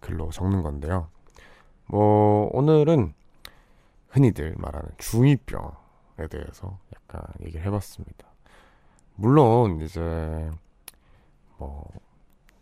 글로 0.00 0.28
적는 0.28 0.62
건데요. 0.62 1.08
뭐 1.86 2.50
오늘은 2.52 3.14
흔히들 4.10 4.56
말하는 4.58 4.90
중2병에 4.98 6.28
대해서 6.28 6.78
약간 6.94 7.22
얘기를 7.40 7.64
해봤습니다. 7.64 8.26
물론 9.14 9.80
이제 9.80 10.50
뭐 11.56 11.88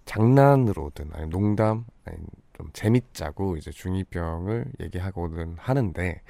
장난으로든 0.04 1.10
아니 1.12 1.28
농담 1.28 1.84
아니 2.04 2.18
좀 2.54 2.70
재밌자고 2.72 3.56
이제 3.56 3.70
중2병을 3.70 4.80
얘기하고는 4.80 5.56
하는데 5.58 6.20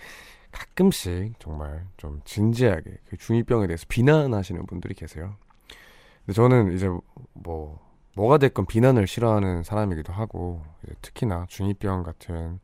가끔씩 0.52 1.34
정말 1.38 1.86
좀 1.96 2.20
진지하게 2.24 2.98
그 3.08 3.16
중2병에 3.16 3.66
대해서 3.66 3.84
비난하시는 3.88 4.64
분들이 4.66 4.94
계세요. 4.94 5.36
근데 6.24 6.34
저는 6.34 6.72
이제 6.72 6.88
뭐 7.32 7.80
뭐가 8.14 8.38
됐건 8.38 8.66
비난을 8.66 9.06
싫어하는 9.06 9.64
사람이기도 9.64 10.12
하고 10.12 10.62
특히나 11.02 11.46
중2병 11.46 12.04
같은 12.04 12.60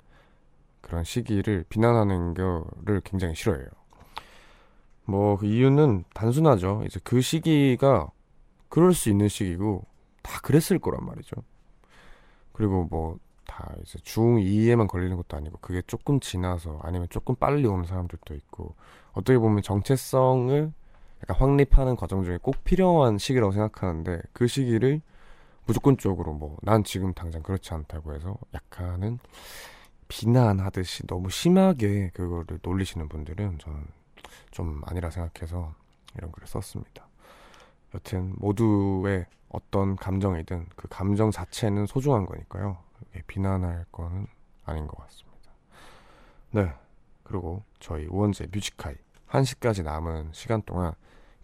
그런 0.80 1.04
시기를 1.04 1.64
비난하는 1.68 2.34
거를 2.34 3.00
굉장히 3.04 3.34
싫어해요. 3.34 3.68
뭐 5.04 5.36
그 5.36 5.46
이유는 5.46 6.04
단순하죠. 6.14 6.84
이제 6.86 7.00
그 7.02 7.20
시기가 7.20 8.10
그럴 8.68 8.94
수 8.94 9.10
있는 9.10 9.28
시기고 9.28 9.84
다 10.22 10.40
그랬을 10.42 10.78
거란 10.78 11.04
말이죠. 11.04 11.36
그리고 12.52 12.84
뭐 12.84 13.18
다 13.50 13.74
이제 13.82 13.98
중2에만 13.98 14.86
걸리는 14.86 15.16
것도 15.16 15.36
아니고 15.36 15.58
그게 15.58 15.82
조금 15.88 16.20
지나서 16.20 16.78
아니면 16.84 17.08
조금 17.10 17.34
빨리 17.34 17.66
오는 17.66 17.84
사람들도 17.84 18.34
있고 18.34 18.76
어떻게 19.12 19.38
보면 19.38 19.62
정체성을 19.62 20.72
약간 21.22 21.36
확립하는 21.36 21.96
과정 21.96 22.22
중에 22.22 22.38
꼭 22.40 22.62
필요한 22.62 23.18
시기라고 23.18 23.50
생각하는데 23.50 24.22
그 24.32 24.46
시기를 24.46 25.02
무조건적으로 25.66 26.32
뭐 26.32 26.56
난 26.62 26.84
지금 26.84 27.12
당장 27.12 27.42
그렇지 27.42 27.74
않다고 27.74 28.14
해서 28.14 28.36
약간은 28.54 29.18
비난하듯이 30.06 31.06
너무 31.08 31.28
심하게 31.28 32.10
그거를 32.14 32.60
놀리시는 32.62 33.08
분들은 33.08 33.58
저는 33.58 33.84
좀 34.52 34.80
아니라 34.86 35.10
생각해서 35.10 35.74
이런 36.16 36.30
글을 36.30 36.46
썼습니다. 36.46 37.08
여튼 37.94 38.34
모두의 38.36 39.26
어떤 39.50 39.96
감정이든 39.96 40.66
그 40.76 40.88
감정 40.88 41.30
자체는 41.30 41.86
소중한 41.86 42.24
거니까요. 42.24 42.78
비난할 43.26 43.84
거는 43.92 44.26
아닌 44.64 44.86
것 44.86 44.96
같습니다. 44.98 45.50
네. 46.52 46.72
그리고 47.24 47.62
저희 47.78 48.06
우원재 48.06 48.48
뮤직하이 48.52 48.94
1시까지 49.28 49.84
남은 49.84 50.30
시간 50.32 50.62
동안 50.62 50.92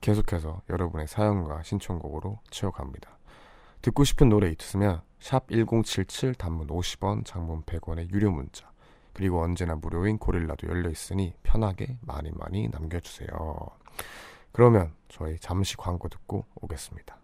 계속해서 0.01 0.63
여러분의 0.69 1.07
사연과 1.07 1.63
신청곡으로 1.63 2.41
채워갑니다. 2.51 3.17
듣고 3.83 4.05
싶은 4.05 4.29
노래 4.29 4.51
있으면 4.51 5.03
샵 5.21 5.49
1077 5.49 6.35
단문 6.35 6.69
50원 6.69 7.25
장문 7.25 7.63
100원의 7.63 8.11
유료 8.11 8.31
문자 8.31 8.71
그리고 9.13 9.43
언제나 9.43 9.77
무료인 9.77 10.19
고릴라도 10.19 10.69
열려 10.69 10.91
있으니 10.91 11.35
편하게 11.43 11.97
많이 12.03 12.31
많이 12.33 12.69
남겨주세요. 12.69 13.29
그러면 14.53 14.93
저희 15.09 15.39
잠시 15.39 15.77
광고 15.77 16.09
듣고 16.09 16.45
오겠습니다. 16.57 17.17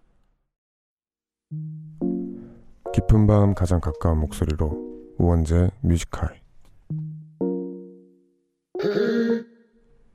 깊은 2.93 3.27
밤 3.27 3.55
가장 3.55 3.81
가까운 3.81 4.19
목소리로 4.21 5.15
우원재 5.19 5.71
Music 5.81 6.14
High 6.14 6.41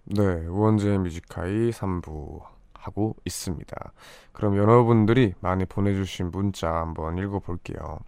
네, 0.06 0.24
우원재 0.48 0.98
Music 1.00 1.39
High 1.39 1.70
3부 1.72 2.42
하고 2.74 3.16
있습니다. 3.26 3.94
그럼 4.32 4.58
여러분들이 4.58 5.34
많이 5.40 5.66
보내주신 5.66 6.32
문자 6.32 6.70
한번 6.70 7.18
읽어볼게요. 7.18 8.00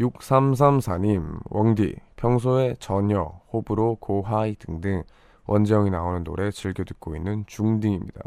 6334님, 0.00 1.40
웡디, 1.50 1.96
평소에 2.16 2.76
전혀, 2.78 3.22
호불호, 3.52 3.96
고하이 3.96 4.56
등등 4.56 5.02
원재 5.46 5.68
형이 5.68 5.90
나오는 5.90 6.24
노래 6.24 6.50
즐겨 6.50 6.84
듣고 6.84 7.16
있는 7.16 7.44
중딩입니다. 7.46 8.20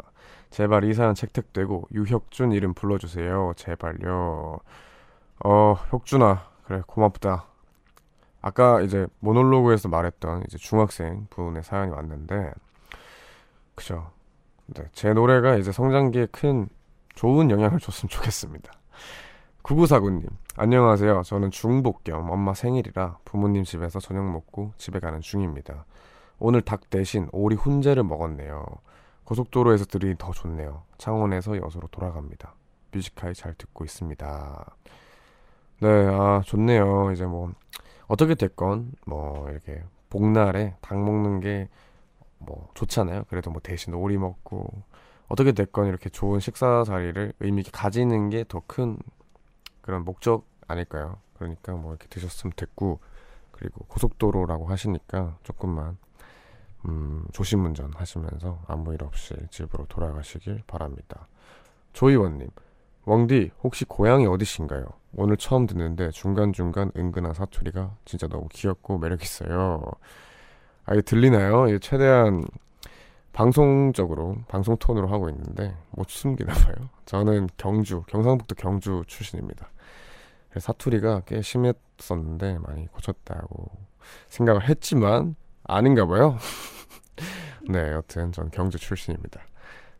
제발 0.50 0.84
이 0.84 0.94
사연 0.94 1.14
채택되고 1.14 1.88
유혁준 1.92 2.52
이름 2.52 2.74
불러주세요. 2.74 3.52
제발요. 3.56 4.58
어, 5.44 5.74
혁준아, 5.90 6.44
그래 6.64 6.82
고맙다. 6.86 7.46
아까 8.42 8.80
이제 8.80 9.06
모놀로그에서 9.20 9.88
말했던 9.88 10.44
이제 10.46 10.58
중학생 10.58 11.26
분의 11.30 11.62
사연이 11.62 11.92
왔는데, 11.92 12.52
그죠. 13.74 14.10
네, 14.66 14.84
제 14.92 15.12
노래가 15.12 15.56
이제 15.56 15.72
성장기에 15.72 16.28
큰 16.32 16.68
좋은 17.14 17.50
영향을 17.50 17.78
줬으면 17.78 18.08
좋겠습니다. 18.08 18.72
9949님, 19.62 20.26
안녕하세요. 20.56 21.22
저는 21.22 21.50
중복 21.50 22.02
겸 22.04 22.30
엄마 22.30 22.54
생일이라 22.54 23.18
부모님 23.24 23.64
집에서 23.64 24.00
저녁 24.00 24.30
먹고 24.30 24.72
집에 24.78 25.00
가는 25.00 25.20
중입니다. 25.20 25.84
오늘 26.38 26.62
닭 26.62 26.88
대신 26.88 27.28
오리 27.32 27.54
훈제를 27.56 28.02
먹었네요. 28.04 28.64
고속도로에서 29.30 29.84
들으니 29.84 30.16
더 30.18 30.32
좋네요. 30.32 30.82
창원에서 30.98 31.56
여수로 31.56 31.86
돌아갑니다. 31.92 32.52
뮤지카이 32.90 33.32
잘 33.32 33.54
듣고 33.54 33.84
있습니다. 33.84 34.76
네, 35.82 35.88
아, 35.88 36.42
좋네요. 36.44 37.12
이제 37.12 37.24
뭐, 37.26 37.52
어떻게 38.08 38.34
됐건, 38.34 38.90
뭐, 39.06 39.48
이렇게, 39.48 39.84
복날에 40.08 40.74
닭 40.80 40.98
먹는 40.98 41.38
게, 41.38 41.68
뭐, 42.38 42.70
좋잖아요. 42.74 43.22
그래도 43.28 43.52
뭐, 43.52 43.60
대신 43.62 43.94
오리 43.94 44.18
먹고, 44.18 44.66
어떻게 45.28 45.52
됐건 45.52 45.86
이렇게 45.86 46.10
좋은 46.10 46.40
식사 46.40 46.82
자리를 46.82 47.32
의미 47.38 47.60
있게 47.60 47.70
가지는 47.72 48.30
게 48.30 48.42
더 48.42 48.60
큰 48.66 48.98
그런 49.80 50.04
목적 50.04 50.44
아닐까요? 50.66 51.18
그러니까 51.38 51.74
뭐, 51.74 51.92
이렇게 51.92 52.08
드셨으면 52.08 52.52
됐고, 52.56 52.98
그리고 53.52 53.84
고속도로라고 53.86 54.66
하시니까 54.66 55.36
조금만 55.44 55.98
음, 56.86 57.24
조심 57.32 57.64
운전 57.64 57.92
하시면서 57.94 58.62
아무 58.66 58.94
일 58.94 59.02
없이 59.02 59.34
집으로 59.50 59.86
돌아가시길 59.86 60.62
바랍니다. 60.66 61.28
조이원님, 61.92 62.48
왕디 63.04 63.50
혹시 63.62 63.84
고향이 63.84 64.26
어디신가요? 64.26 64.84
오늘 65.16 65.36
처음 65.36 65.66
듣는데 65.66 66.10
중간중간 66.10 66.92
은근한 66.96 67.34
사투리가 67.34 67.96
진짜 68.04 68.28
너무 68.28 68.48
귀엽고 68.50 68.98
매력있어요. 68.98 69.82
아, 70.84 70.92
이게 70.94 71.02
들리나요? 71.02 71.68
이게 71.68 71.78
최대한 71.78 72.44
방송적으로, 73.32 74.38
방송 74.48 74.76
톤으로 74.76 75.08
하고 75.08 75.28
있는데 75.28 75.76
못 75.90 76.08
숨기나 76.08 76.52
봐요. 76.52 76.74
저는 77.06 77.48
경주, 77.56 78.02
경상북도 78.06 78.54
경주 78.56 79.02
출신입니다. 79.06 79.70
사투리가 80.58 81.22
꽤 81.26 81.40
심했었는데 81.42 82.58
많이 82.58 82.88
고쳤다고 82.88 83.70
생각을 84.28 84.68
했지만 84.68 85.36
아닌가 85.76 86.06
봐요. 86.06 86.36
네, 87.68 87.92
여튼 87.92 88.32
전 88.32 88.50
경주 88.50 88.78
출신입니다. 88.78 89.40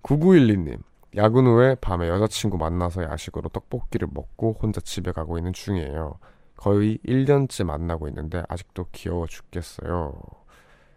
9912님, 0.03 0.79
야근 1.17 1.47
후에 1.47 1.75
밤에 1.77 2.09
여자친구 2.09 2.59
만나서 2.59 3.05
야식으로 3.05 3.49
떡볶이를 3.51 4.09
먹고 4.13 4.57
혼자 4.61 4.81
집에 4.81 5.13
가고 5.13 5.39
있는 5.39 5.53
중이에요. 5.53 6.19
거의 6.57 6.99
1년째 7.07 7.65
만나고 7.65 8.09
있는데 8.09 8.43
아직도 8.49 8.87
귀여워 8.93 9.27
죽겠어요. 9.27 10.15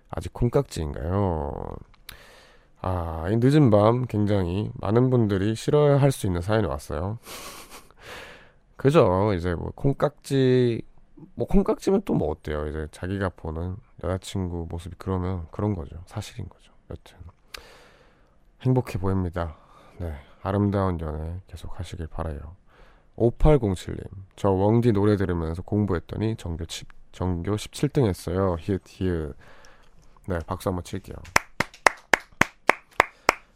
아직 0.09 0.33
콩깍지인가요? 0.33 1.75
아, 2.81 3.27
이 3.29 3.37
늦은 3.37 3.69
밤 3.69 4.05
굉장히 4.05 4.69
많은 4.75 5.09
분들이 5.09 5.55
싫어할 5.55 6.11
수 6.11 6.27
있는 6.27 6.41
사연이 6.41 6.67
왔어요. 6.67 7.17
그죠? 8.75 9.33
이제 9.33 9.53
뭐 9.55 9.71
콩깍지 9.75 10.81
뭐 11.35 11.47
콩깍지면 11.47 12.01
또 12.03 12.13
뭐 12.15 12.29
어때요? 12.29 12.67
이제 12.67 12.87
자기가 12.91 13.29
보는 13.29 13.77
여자친구 14.03 14.67
모습이 14.69 14.95
그러면 14.97 15.47
그런 15.51 15.73
거죠. 15.75 15.97
사실인 16.05 16.47
거죠. 16.49 16.71
여튼 16.89 17.17
행복해 18.61 18.97
보입니다. 18.99 19.55
네, 19.99 20.13
아름다운 20.41 20.99
연애 20.99 21.39
계속 21.47 21.79
하시길 21.79 22.07
바라요. 22.07 22.55
5807님, 23.15 24.03
저 24.35 24.49
웡디 24.49 24.91
노래 24.91 25.15
들으면서 25.17 25.61
공부했더니 25.61 26.35
전교 26.37 26.65
10, 26.67 26.87
전교 27.11 27.55
17등 27.55 28.05
했어요. 28.07 28.55
히읗 28.59 28.81
히읗. 28.87 29.35
네, 30.27 30.39
박수 30.47 30.69
한번 30.69 30.83
칠게요. 30.83 31.15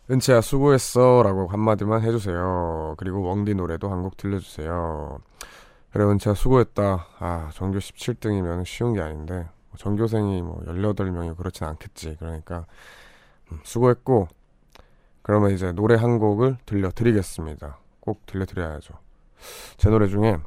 은채야 0.10 0.42
수고했어 0.42 1.22
라고 1.24 1.48
한마디만 1.48 2.02
해주세요. 2.04 2.96
그리고 2.98 3.30
웡디 3.30 3.56
노래도 3.56 3.90
한 3.92 4.02
곡 4.04 4.16
들려주세요. 4.18 5.20
그래 5.92 6.04
은채야 6.06 6.34
수고했다. 6.36 7.08
아 7.20 7.50
전교 7.54 7.80
17등이면 7.80 8.64
쉬운 8.66 8.94
게 8.94 9.02
아닌데 9.02 9.48
전교생이 9.78 10.42
뭐 10.42 10.62
18명이 10.66 11.38
그렇진 11.38 11.66
않겠지. 11.68 12.16
그러니까 12.20 12.66
음, 13.52 13.60
수고했고 13.64 14.28
그러면 15.22 15.52
이제 15.52 15.72
노래 15.72 15.96
한 15.96 16.20
곡을 16.20 16.58
들려드리겠습니다. 16.66 17.78
꼭 18.00 18.26
들려드려야죠. 18.26 18.94
제 19.78 19.90
노래 19.90 20.08
중에 20.08 20.38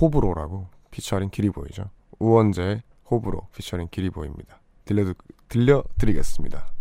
호불호라고 0.00 0.68
피처링 0.90 1.30
기리보이죠. 1.30 1.90
우원재 2.18 2.82
호불호 3.10 3.48
피처링 3.54 3.88
기리보입니다. 3.90 4.60
들려 4.84 5.12
들려드리겠습니다. 5.48 6.72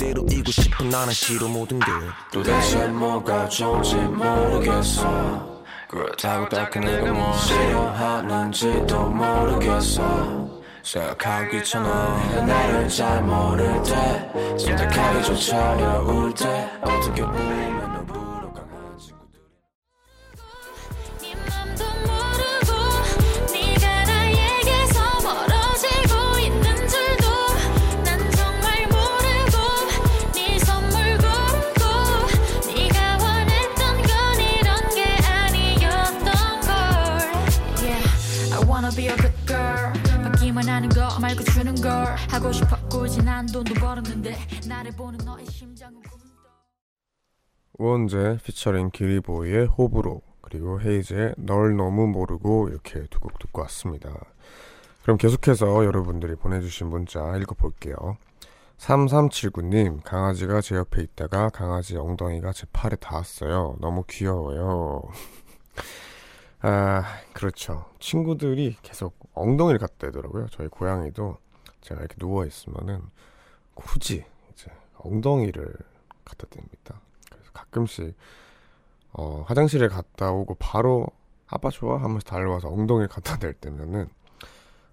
그대로이고 0.00 0.50
싶은 0.50 0.88
나는 0.88 1.12
싫어 1.12 1.46
모든 1.46 1.78
게. 1.78 1.86
도대체 2.32 2.86
뭐가 2.86 3.46
좋은지 3.50 3.96
모르겠어. 3.96 5.62
그렇다고 5.88 6.48
딱히 6.48 6.80
내가 6.80 7.12
뭐 7.12 7.36
싫어하는지도 7.36 9.04
모르겠어. 9.10 10.48
생각하기 10.82 11.58
귀찮아. 11.58 12.44
나를 12.46 12.88
잘 12.88 13.22
모를 13.22 13.82
때 13.82 14.32
선택하기조차 14.58 15.72
어려울 15.72 16.34
때. 16.34 16.70
어떻게 16.80 17.22
보면 17.22 17.89
우원재 47.78 48.38
피처링 48.44 48.90
기리보이의 48.90 49.66
호불호 49.66 50.22
그리고 50.42 50.80
헤이즈의 50.80 51.34
널 51.38 51.76
너무 51.76 52.06
모르고 52.08 52.68
이렇게 52.68 53.06
두 53.06 53.20
곡 53.20 53.38
듣고 53.38 53.62
왔습니다. 53.62 54.10
그럼 55.02 55.16
계속해서 55.16 55.84
여러분들이 55.84 56.34
보내주신 56.36 56.88
문자 56.88 57.36
읽어볼게요. 57.36 58.16
3379님 58.78 60.02
강아지가 60.02 60.60
제 60.60 60.74
옆에 60.76 61.02
있다가 61.02 61.50
강아지 61.50 61.96
엉덩이가 61.96 62.52
제 62.52 62.66
팔에 62.72 62.96
닿았어요. 62.96 63.76
너무 63.80 64.04
귀여워요. 64.08 65.02
아 66.62 67.02
그렇죠. 67.32 67.86
친구들이 68.00 68.76
계속 68.82 69.16
엉덩이를 69.34 69.78
갖다 69.78 69.94
대더라고요. 69.98 70.48
저희 70.50 70.68
고양이도 70.68 71.38
제가 71.80 72.00
이렇게 72.00 72.16
누워 72.16 72.44
있으면은 72.44 73.02
굳이 73.74 74.24
엉덩이를 75.04 75.74
갖다 76.24 76.46
댑니다. 76.46 76.98
그래서 77.30 77.50
가끔씩 77.52 78.14
어, 79.12 79.44
화장실에 79.46 79.88
갔다 79.88 80.30
오고 80.30 80.56
바로 80.58 81.06
아빠 81.46 81.70
좋아 81.70 82.00
하면서 82.00 82.20
달려와서 82.20 82.68
엉덩이를 82.68 83.08
갖다 83.08 83.36
댈 83.38 83.52
때면은 83.54 84.08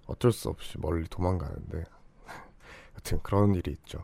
어쩔 0.07 0.31
수 0.31 0.49
없이 0.49 0.77
멀리 0.79 1.07
도망가는데 1.07 1.83
여튼 2.95 3.19
그런 3.21 3.53
일이 3.55 3.71
있죠. 3.71 4.03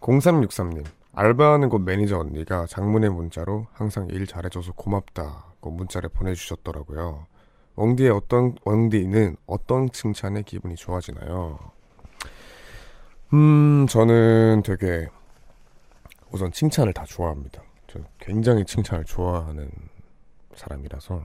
0363님 0.00 0.84
알바하는 1.14 1.68
곳 1.68 1.80
매니저 1.82 2.18
언니가 2.18 2.66
장문의 2.66 3.10
문자로 3.10 3.66
항상 3.72 4.08
일 4.08 4.26
잘해줘서 4.26 4.72
고맙다고 4.72 5.70
문자를 5.70 6.08
보내주셨더라고요. 6.08 7.26
웡디의 7.76 8.10
어떤 8.10 8.54
웡디는 8.64 9.36
어떤 9.46 9.90
칭찬에 9.90 10.42
기분이 10.42 10.74
좋아지나요? 10.76 11.58
음 13.34 13.86
저는 13.88 14.62
되게 14.64 15.08
우선 16.32 16.50
칭찬을 16.50 16.92
다 16.92 17.04
좋아합니다. 17.04 17.62
저는 17.88 18.06
굉장히 18.18 18.64
칭찬을 18.64 19.04
좋아하는 19.04 19.70
사람이라서 20.54 21.24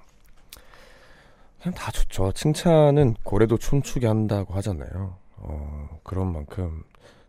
그냥 1.61 1.73
다 1.75 1.91
좋죠. 1.91 2.31
칭찬은 2.33 3.15
고래도 3.23 3.57
춤추게 3.57 4.05
한다고 4.05 4.53
하잖아요. 4.55 5.15
어, 5.37 5.99
그런 6.03 6.31
만큼 6.33 6.83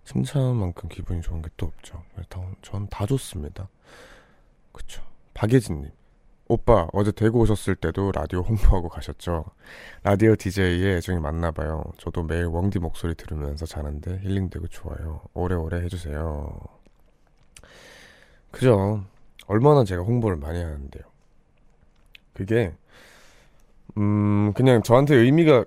칭찬만큼 0.04 0.88
기분이 0.88 1.20
좋은 1.22 1.42
게 1.42 1.48
또 1.56 1.66
없죠. 1.66 2.02
전다 2.62 3.06
좋습니다. 3.06 3.68
그쵸. 4.72 5.02
박예진님. 5.34 5.90
오빠 6.50 6.88
어제 6.94 7.12
대구 7.12 7.40
오셨을 7.40 7.76
때도 7.76 8.10
라디오 8.12 8.40
홍보하고 8.40 8.88
가셨죠. 8.88 9.44
라디오 10.02 10.34
DJ의 10.34 10.96
애정이 10.96 11.20
맞나봐요. 11.20 11.84
저도 11.98 12.22
매일 12.22 12.46
웡디 12.46 12.78
목소리 12.78 13.14
들으면서 13.14 13.66
자는데 13.66 14.20
힐링되고 14.20 14.68
좋아요. 14.68 15.20
오래오래 15.34 15.82
해주세요. 15.82 16.58
그죠. 18.50 19.04
얼마나 19.46 19.84
제가 19.84 20.02
홍보를 20.02 20.36
많이 20.36 20.62
하는데요. 20.62 21.02
그게 22.34 22.74
음 23.96 24.52
그냥 24.54 24.82
저한테 24.82 25.14
의미가 25.16 25.64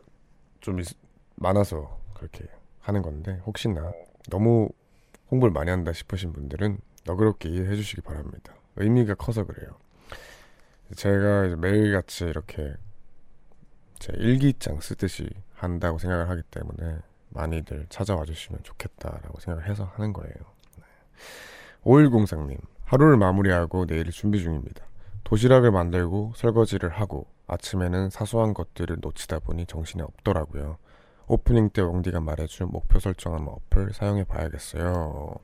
좀 0.61 0.79
있- 0.79 0.95
많아서 1.35 1.99
그렇게 2.13 2.45
하는 2.79 3.01
건데 3.01 3.41
혹시나 3.45 3.91
너무 4.29 4.69
홍보를 5.31 5.51
많이 5.51 5.69
한다 5.69 5.91
싶으신 5.93 6.33
분들은 6.33 6.77
너그럽게 7.05 7.49
이해해 7.49 7.75
주시기 7.75 8.01
바랍니다. 8.01 8.53
의미가 8.75 9.15
커서 9.15 9.43
그래요. 9.45 9.71
제가 10.95 11.55
매일같이 11.57 12.25
이렇게 12.25 12.73
제 13.99 14.13
일기장 14.15 14.79
쓰듯이 14.81 15.29
한다고 15.53 15.97
생각을 15.99 16.29
하기 16.29 16.41
때문에 16.51 16.99
많이들 17.29 17.85
찾아와 17.89 18.25
주시면 18.25 18.61
좋겠다라고 18.63 19.39
생각을 19.39 19.69
해서 19.69 19.85
하는 19.95 20.11
거예요. 20.13 20.33
네. 20.77 20.83
5103님, 21.83 22.59
하루를 22.85 23.17
마무리하고 23.17 23.85
내일 23.85 24.09
준비 24.11 24.39
중입니다. 24.39 24.85
도시락을 25.23 25.71
만들고 25.71 26.33
설거지를 26.35 26.89
하고 26.89 27.27
아침에는 27.47 28.09
사소한 28.09 28.53
것들을 28.53 28.97
놓치다 29.01 29.39
보니 29.39 29.65
정신이 29.65 30.03
없더라고요. 30.03 30.77
오프닝 31.27 31.69
때 31.69 31.81
웡디가 31.81 32.19
말해준 32.19 32.69
목표 32.69 32.99
설정하는 32.99 33.47
어플 33.47 33.93
사용해 33.93 34.25
봐야겠어요. 34.25 35.35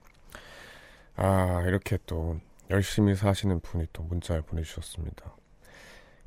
아, 1.16 1.64
이렇게 1.66 1.98
또 2.06 2.40
열심히 2.70 3.16
사시는 3.16 3.62
분이 3.62 3.88
또 3.94 4.04
문자를 4.04 4.42
보내주셨습니다. 4.42 5.34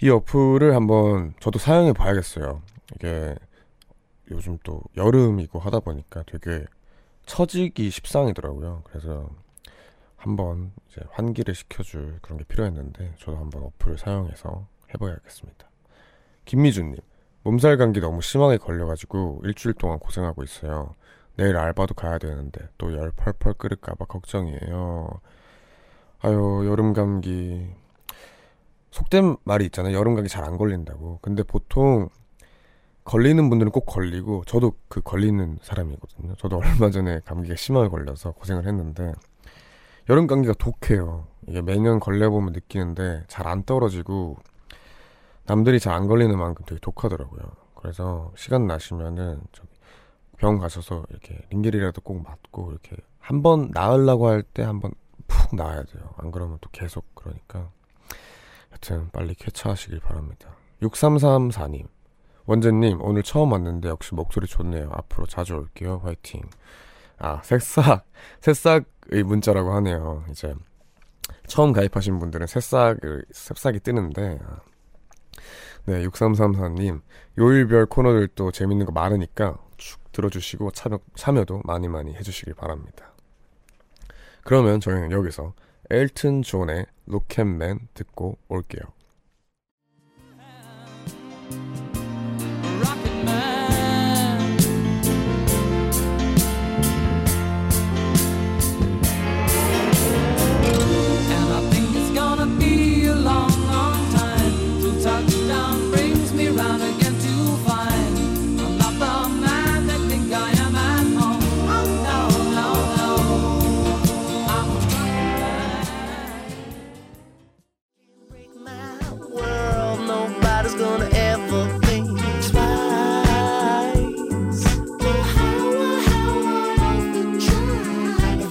이 0.03 0.09
어플을 0.09 0.75
한번 0.75 1.35
저도 1.41 1.59
사용해 1.59 1.93
봐야겠어요. 1.93 2.63
이게 2.95 3.37
요즘 4.31 4.59
또 4.63 4.83
여름이고 4.97 5.59
하다 5.59 5.81
보니까 5.81 6.23
되게 6.27 6.65
처지기 7.27 7.91
십상이더라고요. 7.91 8.83
그래서 8.85 9.29
한번 10.21 10.73
이제 10.89 11.01
환기를 11.13 11.55
시켜줄 11.55 12.19
그런 12.21 12.39
게 12.39 12.45
필요했는데 12.45 13.15
저도 13.19 13.39
한번 13.39 13.65
어플을 13.65 13.97
사용해서 13.99 14.67
해봐야겠습니다. 14.95 15.69
김미준님, 16.45 16.99
몸살 17.43 17.79
감기 17.79 18.01
너무 18.01 18.21
심하게 18.21 18.59
걸려가지고 18.59 19.41
일주일 19.45 19.75
동안 19.75 19.99
고생하고 19.99 20.43
있어요. 20.43 20.95
내일 21.37 21.57
알바도 21.57 21.95
가야 21.95 22.19
되는데 22.19 22.69
또 22.77 22.93
열 22.93 23.11
펄펄 23.13 23.55
끓을까봐 23.55 24.05
걱정이에요. 24.07 25.21
아유 26.21 26.65
여름 26.67 26.93
감기 26.93 27.67
속된 28.91 29.37
말이 29.45 29.65
있잖아요. 29.67 29.97
여름 29.97 30.15
감기 30.17 30.29
잘 30.29 30.45
안 30.45 30.59
걸린다고. 30.59 31.21
근데 31.23 31.43
보통 31.45 32.11
걸리는 33.05 33.49
분들은 33.49 33.73
꼭 33.73 33.87
걸리고 33.87 34.45
저도 34.47 34.75
그 34.89 35.01
걸리는 35.01 35.59
사람이거든요. 35.63 36.35
저도 36.37 36.59
얼마 36.59 36.91
전에 36.91 37.21
감기가 37.25 37.57
심하게 37.57 37.89
걸려서 37.89 38.33
고생을 38.33 38.67
했는데 38.67 39.15
여름 40.11 40.27
감기가 40.27 40.53
독해요. 40.55 41.27
이게 41.47 41.63
매년 41.63 42.01
걸려보면 42.01 42.53
느끼는데 42.53 43.25
잘 43.29 43.47
안 43.47 43.63
떨어지고 43.63 44.37
남들이 45.47 45.81
잘 45.81 45.95
안 45.95 46.07
걸리는 46.07 46.37
만큼 46.39 46.65
되게 46.67 46.79
독하더라고요. 46.81 47.41
그래서 47.77 48.31
시간 48.37 48.67
나시면은 48.67 49.41
저기 49.53 49.69
병 50.37 50.59
가셔서 50.59 51.05
이렇게 51.11 51.39
링겔이라도 51.51 52.03
꼭 52.03 52.23
맞고 52.23 52.73
이렇게 52.73 52.97
한 53.21 53.43
번 53.43 53.71
나으려고 53.73 54.29
할 54.29 54.43
때 54.43 54.63
한 54.65 54.81
번 54.81 54.93
푹 55.29 55.55
나아야 55.55 55.85
돼요. 55.85 56.11
안 56.17 56.33
그러면 56.33 56.59
또 56.61 56.69
계속 56.73 57.15
그러니까. 57.15 57.71
여튼 58.73 59.09
빨리 59.13 59.35
쾌차하시길 59.35 60.01
바랍니다. 60.01 60.51
6334님. 60.83 61.87
원재님, 62.47 63.01
오늘 63.01 63.23
처음 63.23 63.53
왔는데 63.53 63.89
역시 63.89 64.15
목소리 64.17 64.49
좋네요. 64.49 64.91
앞으로 64.93 65.27
자주 65.27 65.55
올게요. 65.55 66.01
화이팅. 66.03 66.43
아, 67.19 67.41
새싹. 67.45 68.05
새싹 68.41 68.85
의 69.11 69.23
문자라고 69.25 69.73
하네요. 69.75 70.25
이제 70.31 70.55
처음 71.47 71.73
가입하신 71.73 72.19
분들은 72.19 72.47
새싹을, 72.47 73.25
새싹이 73.33 73.81
뜨는데. 73.81 74.39
아. 74.45 74.61
네, 75.87 76.05
6334님. 76.07 77.01
요일별 77.39 77.87
코너들도 77.87 78.53
재밌는 78.53 78.87
거 78.87 78.93
많으니까 78.93 79.59
쭉 79.77 80.01
들어주시고 80.13 80.71
참여, 80.73 81.01
참여도 81.17 81.63
많이 81.65 81.89
많이 81.89 82.15
해주시길 82.15 82.55
바랍니다. 82.55 83.13
그러면 84.45 84.81
저희는 84.81 85.11
여기서 85.11 85.55
엘튼 85.91 86.43
존의 86.43 86.87
로켓맨 87.07 87.89
듣고 87.95 88.39
올게요. 88.49 88.83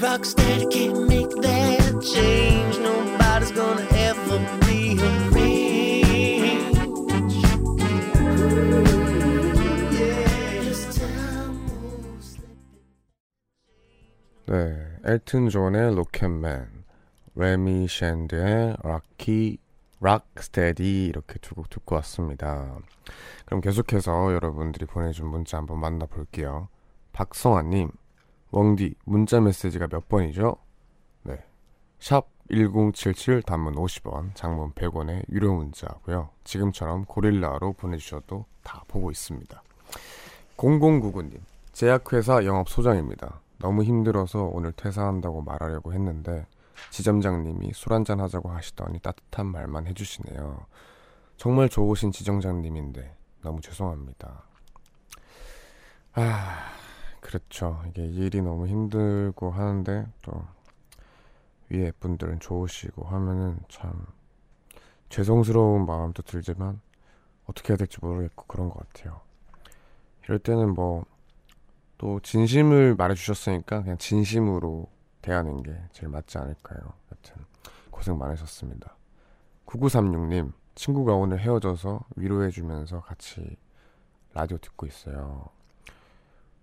A 0.10 0.14
rock 0.14 0.26
steady 0.26 0.66
can't 0.66 1.08
make 1.08 1.30
that 1.42 2.02
change. 2.02 2.80
Nobody's 2.80 3.52
gonna 3.52 3.86
ever 3.94 4.40
rearrange. 4.66 5.30
네, 14.48 14.98
엘튼 15.04 15.50
존의 15.50 15.94
Rocket 15.94 16.49
Man, 16.49 16.86
Remy 17.36 17.88
Shand의 17.88 18.78
Rocky, 18.82 19.60
Rocksteady 20.02 21.06
이렇게 21.06 21.38
두 21.38 21.54
곡 21.54 21.70
듣고 21.70 21.98
왔습니다. 21.98 22.80
그럼 23.46 23.62
계속해서 23.62 24.34
여러분들이 24.34 24.88
보내준 24.88 25.28
문자 25.28 25.58
한번 25.58 25.80
만나볼게요. 25.80 26.70
박성아님, 27.14 27.92
웡디 28.52 28.96
문자 29.06 29.40
메시지가 29.40 29.88
몇 29.88 30.10
번이죠? 30.10 30.58
네, 31.24 31.44
샵 32.00 32.28
1077 32.52 33.44
단문 33.44 33.76
50원, 33.76 34.34
장문 34.34 34.74
100원의 34.74 35.24
유료 35.30 35.54
문자고요. 35.54 36.30
지금처럼 36.44 37.06
고릴라로 37.06 37.74
보내주셔도 37.74 38.46
다 38.64 38.84
보고 38.88 39.12
있습니다. 39.12 39.62
0099님, 40.58 41.40
제약회사 41.74 42.46
영업 42.46 42.70
소장입니다. 42.70 43.40
너무 43.60 43.84
힘들어서 43.84 44.44
오늘 44.44 44.72
퇴사한다고 44.72 45.42
말하려고 45.42 45.94
했는데 45.94 46.48
지점장님이 46.92 47.72
술 47.74 47.94
한잔 47.94 48.20
하자고 48.20 48.50
하시더니 48.50 49.00
따뜻한 49.00 49.46
말만 49.48 49.86
해주시네요. 49.88 50.66
정말 51.38 51.70
좋으신 51.70 52.12
지점장님인데 52.12 53.16
너무 53.42 53.62
죄송합니다. 53.62 54.44
아, 56.14 56.79
그렇죠. 57.22 57.82
이게 57.90 58.06
일이 58.06 58.42
너무 58.42 58.68
힘들고 58.68 59.52
하는데 59.52 60.08
또 60.22 60.44
위에 61.70 61.92
분들은 62.00 62.40
좋으시고 62.40 63.06
하면은 63.06 63.60
참 63.70 64.06
죄송스러운 65.10 65.86
마음도 65.86 66.24
들지만 66.24 66.82
어떻게 67.46 67.74
해야 67.74 67.78
될지 67.78 67.98
모르겠고 68.02 68.46
그런 68.48 68.70
것 68.70 68.88
같아요. 68.94 69.22
이럴 70.24 70.40
때는 70.40 70.74
뭐 70.74 71.06
또 72.00 72.22
진심을 72.22 72.96
말해주셨으니까 72.96 73.84
그냥 73.84 73.98
진심으로 73.98 74.88
대하는 75.22 75.62
게 75.62 75.78
제일 75.92 76.08
맞지 76.10 76.38
않을까요? 76.38 76.80
여튼 77.12 77.46
고생 77.92 78.18
많으셨습니다. 78.18 78.96
9936님 79.66 80.54
친구가 80.76 81.14
오늘 81.14 81.40
헤어져서 81.40 82.06
위로해주면서 82.16 83.02
같이 83.02 83.58
라디오 84.34 84.58
듣고 84.58 84.88
있어요. 84.88 85.50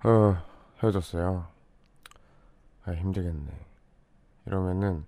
어, 0.05 0.37
헤어졌어요. 0.83 1.47
아, 2.85 2.93
힘들겠네. 2.93 3.51
이러면은 4.47 5.05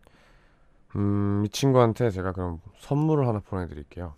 음, 0.97 1.45
이 1.45 1.49
친구한테 1.51 2.11
제가 2.11 2.32
그럼 2.32 2.61
선물을 2.78 3.26
하나 3.26 3.41
보내드릴게요. 3.41 4.14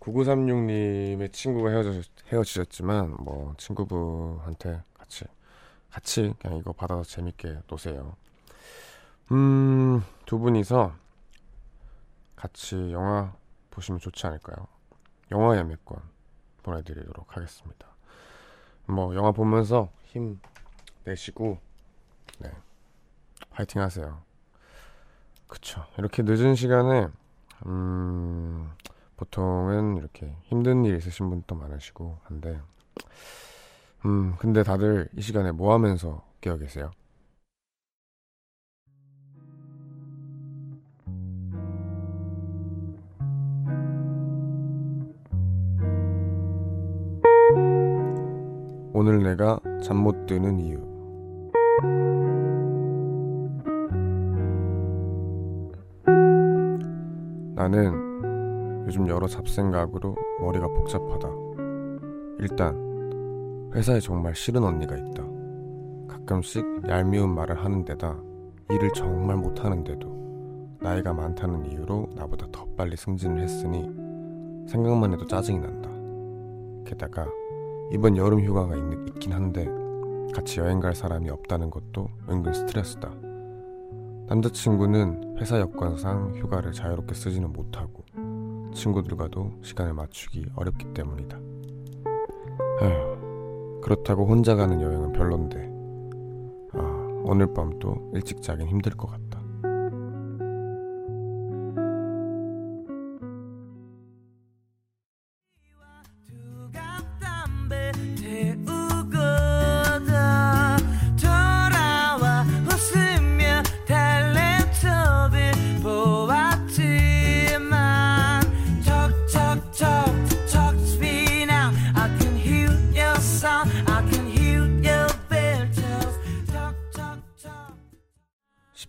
9936님의 0.00 1.32
친구가 1.32 1.70
헤어져, 1.70 2.02
헤어지셨지만 2.28 3.16
뭐 3.20 3.54
친구분한테 3.56 4.82
같이 4.94 5.24
같이 5.90 6.34
그냥 6.40 6.58
이거 6.58 6.72
받아서 6.72 7.02
재밌게 7.02 7.60
노세요. 7.66 8.16
음, 9.32 10.02
두 10.26 10.38
분이서 10.38 10.94
같이 12.36 12.92
영화 12.92 13.32
보시면 13.70 14.00
좋지 14.00 14.26
않을까요? 14.26 14.66
영화 15.32 15.56
예매권 15.56 16.00
보내드리도록 16.62 17.36
하겠습니다. 17.36 17.95
뭐 18.86 19.14
영화 19.14 19.32
보면서 19.32 19.90
힘 20.04 20.40
내시고 21.04 21.58
네 22.38 22.50
화이팅 23.50 23.82
하세요. 23.82 24.22
그쵸. 25.46 25.84
이렇게 25.98 26.22
늦은 26.22 26.54
시간에 26.54 27.08
음, 27.66 28.70
보통은 29.16 29.96
이렇게 29.96 30.36
힘든 30.44 30.84
일 30.84 30.96
있으신 30.96 31.30
분도 31.30 31.54
많으시고 31.54 32.18
한데 32.24 32.60
음, 34.04 34.36
근데 34.38 34.62
다들 34.62 35.08
이 35.16 35.22
시간에 35.22 35.52
뭐 35.52 35.72
하면서 35.72 36.24
깨어 36.40 36.56
계세요? 36.58 36.90
오늘 49.06 49.22
내가 49.22 49.60
잠 49.84 49.98
못 49.98 50.26
드는 50.26 50.58
이유. 50.58 50.80
나는 57.54 58.84
요즘 58.88 59.06
여러 59.06 59.28
잡생각으로 59.28 60.16
머리가 60.40 60.66
복잡하다. 60.66 61.28
일단 62.40 63.70
회사에 63.76 64.00
정말 64.00 64.34
싫은 64.34 64.64
언니가 64.64 64.96
있다. 64.96 65.22
가끔씩 66.08 66.64
얄미운 66.88 67.32
말을 67.32 67.64
하는 67.64 67.84
데다 67.84 68.18
일을 68.70 68.90
정말 68.92 69.36
못하는데도 69.36 70.78
나이가 70.80 71.12
많다는 71.12 71.66
이유로 71.66 72.08
나보다 72.16 72.48
더 72.50 72.66
빨리 72.76 72.96
승진을 72.96 73.40
했으니 73.40 73.84
생각만 74.68 75.12
해도 75.12 75.24
짜증이 75.26 75.60
난다. 75.60 75.90
게다가 76.84 77.28
이번 77.92 78.16
여름 78.16 78.40
휴가가 78.40 78.74
있, 78.76 78.80
있긴 79.08 79.32
한데 79.32 79.66
같이 80.34 80.60
여행 80.60 80.80
갈 80.80 80.94
사람이 80.94 81.30
없다는 81.30 81.70
것도 81.70 82.08
은근 82.28 82.52
스트레스다. 82.52 83.10
남자친구는 84.28 85.36
회사 85.38 85.60
여건상 85.60 86.34
휴가를 86.34 86.72
자유롭게 86.72 87.14
쓰지는 87.14 87.52
못하고 87.52 88.04
친구들과도 88.74 89.52
시간을 89.62 89.94
맞추기 89.94 90.46
어렵기 90.56 90.92
때문이다. 90.92 91.38
에휴, 92.82 93.80
그렇다고 93.82 94.26
혼자 94.26 94.56
가는 94.56 94.80
여행은 94.80 95.12
별론데 95.12 95.70
아, 96.74 97.22
오늘 97.24 97.54
밤도 97.54 98.10
일찍 98.14 98.42
자긴 98.42 98.66
힘들 98.66 98.92
것 98.92 99.08
같다. 99.08 99.25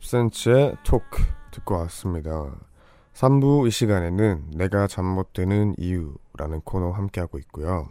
10cm의 0.08 0.78
토크 0.86 1.22
듣고 1.52 1.76
왔습니다. 1.80 2.32
3부 3.14 3.68
이 3.68 3.72
시간에는 3.72 4.52
내가 4.56 4.88
잠 4.88 5.04
못 5.06 5.34
드는 5.34 5.76
이유라는 5.78 6.62
코너 6.64 6.92
함께하고 6.92 7.38
있고요. 7.40 7.88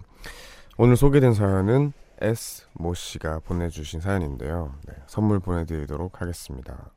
오늘 0.78 0.96
소개된 0.96 1.34
사연은 1.34 1.92
S 2.22 2.66
모 2.72 2.94
씨가 2.94 3.40
보내주신 3.40 4.00
사연인데요. 4.00 4.74
네, 4.86 4.94
선물 5.06 5.40
보내드리도록 5.40 6.22
하겠습니다. 6.22 6.90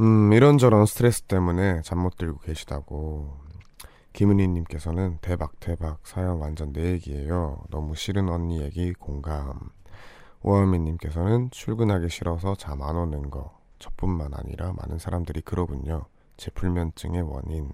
음, 0.00 0.32
이런저런 0.34 0.84
스트레스 0.84 1.22
때문에 1.22 1.80
잠 1.82 1.98
못 1.98 2.16
들고 2.18 2.40
계시다고. 2.40 3.40
김은희님께서는 4.12 5.20
대박, 5.22 5.58
대박. 5.58 6.00
사연 6.02 6.36
완전 6.38 6.74
내 6.74 6.90
얘기예요. 6.92 7.62
너무 7.70 7.94
싫은 7.94 8.28
언니 8.28 8.60
얘기 8.60 8.92
공감. 8.92 9.70
오하미님께서는 10.42 11.50
출근하기 11.50 12.10
싫어서 12.10 12.54
잠 12.56 12.82
안 12.82 12.96
오는 12.96 13.30
거. 13.30 13.61
저뿐만 13.82 14.32
아니라 14.34 14.72
많은 14.74 14.98
사람들이 14.98 15.40
그러군요. 15.42 16.04
제 16.36 16.50
불면증의 16.52 17.22
원인. 17.22 17.68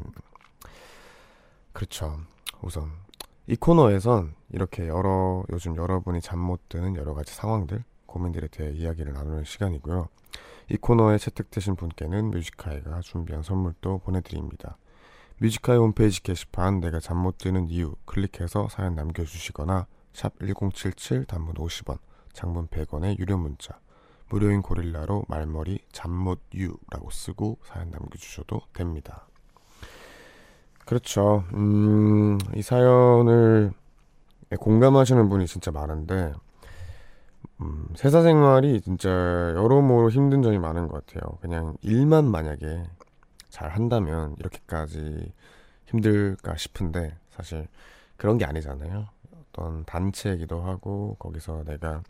그렇죠. 1.73 2.19
우선 2.63 2.91
이 3.47 3.55
코너에선 3.57 4.35
이렇게 4.51 4.89
여러 4.89 5.45
요즘 5.51 5.77
여러분이 5.77 6.21
잠 6.21 6.39
못 6.39 6.69
드는 6.69 6.97
여러 6.97 7.15
가지 7.15 7.35
상황들, 7.35 7.85
고민들에 8.07 8.49
대해 8.49 8.73
이야기를 8.73 9.13
나누는 9.13 9.45
시간이고요. 9.45 10.09
이 10.71 10.77
코너에 10.77 11.19
채택되신 11.19 11.77
분께는 11.77 12.31
뮤지카이가 12.31 13.01
준비한 13.01 13.43
선물도 13.43 13.99
보내드립니다. 13.99 14.77
뮤지카이 15.39 15.77
홈페이지 15.77 16.23
게시판 16.23 16.81
내가 16.81 17.01
잠 17.01 17.19
못 17.19 17.39
드는 17.39 17.69
이유 17.69 17.95
클릭해서 18.07 18.69
사연 18.71 18.95
남겨주시거나 18.95 19.87
샵 20.13 20.33
1077 20.41 21.27
단문 21.27 21.55
50원, 21.55 21.99
장문 22.33 22.67
100원의 22.69 23.19
유료 23.19 23.39
문자 23.39 23.79
무료인 24.29 24.63
고릴라로 24.63 25.25
말머리 25.29 25.81
잠못유라고 25.93 27.11
쓰고 27.11 27.59
사연 27.65 27.91
남겨주셔도 27.91 28.61
됩니다. 28.73 29.27
그렇죠. 30.85 31.45
음, 31.55 32.39
이 32.55 32.63
사연을 32.63 33.73
공감하시는 34.59 35.29
분이 35.29 35.47
진짜 35.47 35.71
많은데 35.71 36.33
음, 37.61 37.89
세사 37.97 38.23
생활이 38.23 38.81
진짜 38.81 39.11
여러모로 39.11 40.11
힘든 40.11 40.43
점이 40.43 40.59
많은 40.59 40.89
것 40.89 41.05
같아요. 41.07 41.39
그냥 41.41 41.77
일만 41.83 42.25
만약에 42.25 42.85
잘 43.49 43.71
한다면 43.71 44.37
이렇게까지 44.39 45.33
힘들까 45.87 46.57
싶은데 46.57 47.17
사실 47.31 47.67
그런 48.17 48.39
게 48.39 48.45
아니잖아요. 48.45 49.09
어떤 49.53 49.85
단체이기도 49.85 50.63
하고 50.63 51.17
거기서 51.19 51.65
내가 51.65 52.03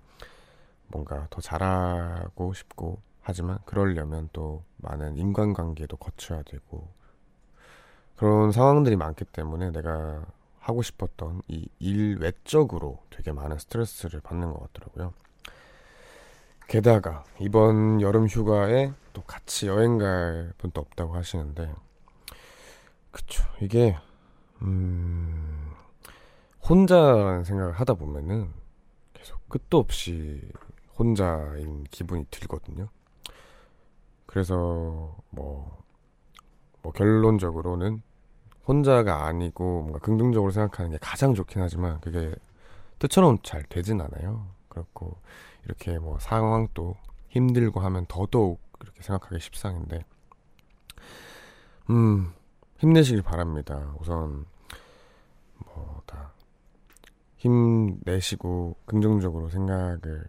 뭔가 0.88 1.26
더 1.30 1.40
잘하고 1.40 2.52
싶고 2.54 3.00
하지만 3.20 3.58
그러려면 3.66 4.28
또 4.32 4.64
많은 4.78 5.16
인간관계도 5.16 5.96
거쳐야 5.98 6.42
되고 6.42 6.88
그런 8.16 8.52
상황들이 8.52 8.96
많기 8.96 9.24
때문에 9.24 9.70
내가 9.70 10.24
하고 10.60 10.82
싶었던 10.82 11.42
이 11.48 11.68
일 11.78 12.18
외적으로 12.20 12.98
되게 13.10 13.32
많은 13.32 13.58
스트레스를 13.58 14.20
받는 14.20 14.52
것 14.52 14.60
같더라고요. 14.72 15.12
게다가 16.68 17.24
이번 17.40 18.00
여름 18.02 18.26
휴가에 18.26 18.92
또 19.14 19.22
같이 19.22 19.68
여행 19.68 19.96
갈 19.98 20.52
분도 20.58 20.80
없다고 20.82 21.14
하시는데 21.14 21.72
그쵸 23.10 23.42
이게 23.60 23.96
음 24.62 25.72
혼자라는 26.68 27.44
생각을 27.44 27.72
하다 27.72 27.94
보면은 27.94 28.52
계속 29.14 29.48
끝도 29.48 29.78
없이 29.78 30.42
혼자인 30.98 31.84
기분이 31.90 32.26
들거든요. 32.30 32.88
그래서 34.26 35.16
뭐, 35.30 35.82
뭐 36.82 36.92
결론적으로는 36.92 38.02
혼자가 38.66 39.26
아니고 39.26 39.82
뭔가 39.82 39.98
긍정적으로 40.00 40.50
생각하는 40.52 40.90
게 40.90 40.98
가장 41.00 41.34
좋긴 41.34 41.62
하지만 41.62 42.00
그게 42.00 42.34
뜻처럼 42.98 43.38
잘 43.42 43.62
되진 43.64 44.00
않아요. 44.00 44.46
그렇고 44.68 45.16
이렇게 45.64 45.98
뭐 45.98 46.18
상황도 46.18 46.96
힘들고 47.30 47.80
하면 47.80 48.04
더더욱 48.06 48.60
이렇게 48.80 49.02
생각하기 49.02 49.40
십상인데 49.40 50.04
음 51.90 52.32
힘내시길 52.78 53.22
바랍니다. 53.22 53.94
우선 53.98 54.44
뭐 55.64 56.02
다 56.06 56.32
힘내시고 57.38 58.76
긍정적으로 58.84 59.48
생각을 59.48 60.28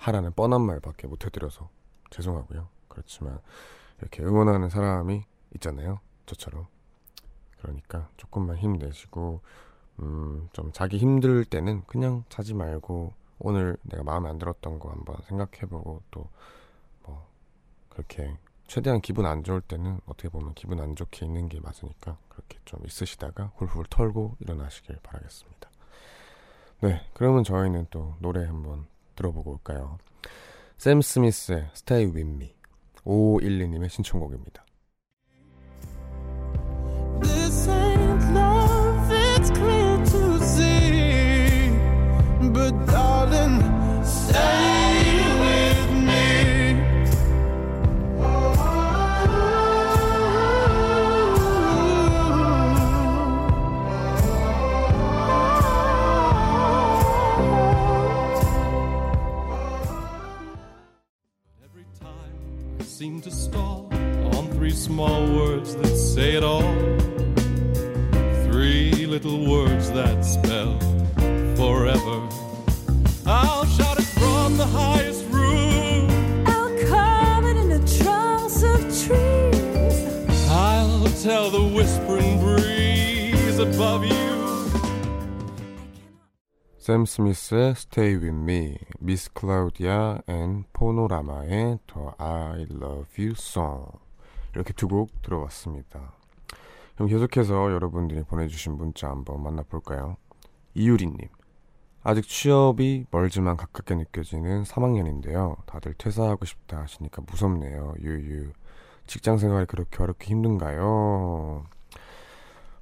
하라는 0.00 0.32
뻔한 0.32 0.62
말밖에 0.62 1.06
못 1.06 1.24
해드려서 1.24 1.68
죄송하고요. 2.10 2.68
그렇지만 2.88 3.38
이렇게 4.00 4.22
응원하는 4.22 4.68
사람이 4.68 5.22
있잖아요. 5.54 6.00
저처럼. 6.26 6.66
그러니까 7.60 8.08
조금만 8.16 8.56
힘내시고 8.56 9.40
음, 10.00 10.48
좀 10.52 10.72
자기 10.72 10.96
힘들 10.96 11.44
때는 11.44 11.84
그냥 11.86 12.24
자지 12.28 12.54
말고 12.54 13.12
오늘 13.38 13.76
내가 13.82 14.02
마음에 14.02 14.28
안 14.28 14.38
들었던 14.38 14.78
거 14.78 14.90
한번 14.90 15.16
생각해보고 15.28 16.02
또 16.10 16.28
뭐 17.04 17.26
그렇게 17.88 18.36
최대한 18.66 19.00
기분 19.00 19.26
안 19.26 19.42
좋을 19.42 19.60
때는 19.60 20.00
어떻게 20.06 20.28
보면 20.28 20.54
기분 20.54 20.80
안 20.80 20.94
좋게 20.94 21.26
있는 21.26 21.48
게 21.48 21.60
맞으니까 21.60 22.16
그렇게 22.28 22.58
좀 22.64 22.80
있으시다가 22.86 23.52
훌훌 23.56 23.84
털고 23.90 24.36
일어나시길 24.40 24.98
바라겠습니다. 25.02 25.70
네, 26.82 27.00
그러면 27.12 27.44
저희는 27.44 27.88
또 27.90 28.14
노래 28.20 28.44
한번 28.46 28.86
들어보고 29.20 29.52
올까요? 29.52 29.98
샘 30.78 31.02
스미스의 31.02 31.68
Stay 31.74 32.06
With 32.06 32.30
Me 32.30 32.54
5512님의 33.04 33.90
신청곡입니다. 33.90 34.64
샘 86.90 87.04
스미스의 87.04 87.70
Stay 87.70 88.16
With 88.16 88.34
Me, 88.34 88.76
미스 88.98 89.32
클라우디아 89.32 90.22
and 90.26 90.64
포노라마의 90.72 91.78
The 91.86 92.16
I 92.18 92.62
Love 92.62 93.04
You 93.16 93.30
Song 93.38 93.92
이렇게 94.52 94.72
두 94.72 94.88
곡 94.88 95.22
들어봤습니다. 95.22 96.14
그럼 96.96 97.08
계속해서 97.08 97.70
여러분들이 97.70 98.24
보내주신 98.24 98.72
문자 98.72 99.08
한번 99.08 99.40
만나볼까요? 99.40 100.16
이유리님 100.74 101.16
아직 102.02 102.26
취업이 102.26 103.06
멀지만 103.12 103.56
가깝게 103.56 103.94
느껴지는 103.94 104.64
3학년인데요. 104.64 105.64
다들 105.66 105.94
퇴사하고 105.94 106.44
싶다 106.44 106.80
하시니까 106.80 107.22
무섭네요. 107.24 107.94
유유 108.00 108.50
직장 109.06 109.38
생활이 109.38 109.66
그렇게 109.66 110.02
어렵게 110.02 110.26
힘든가요? 110.26 111.66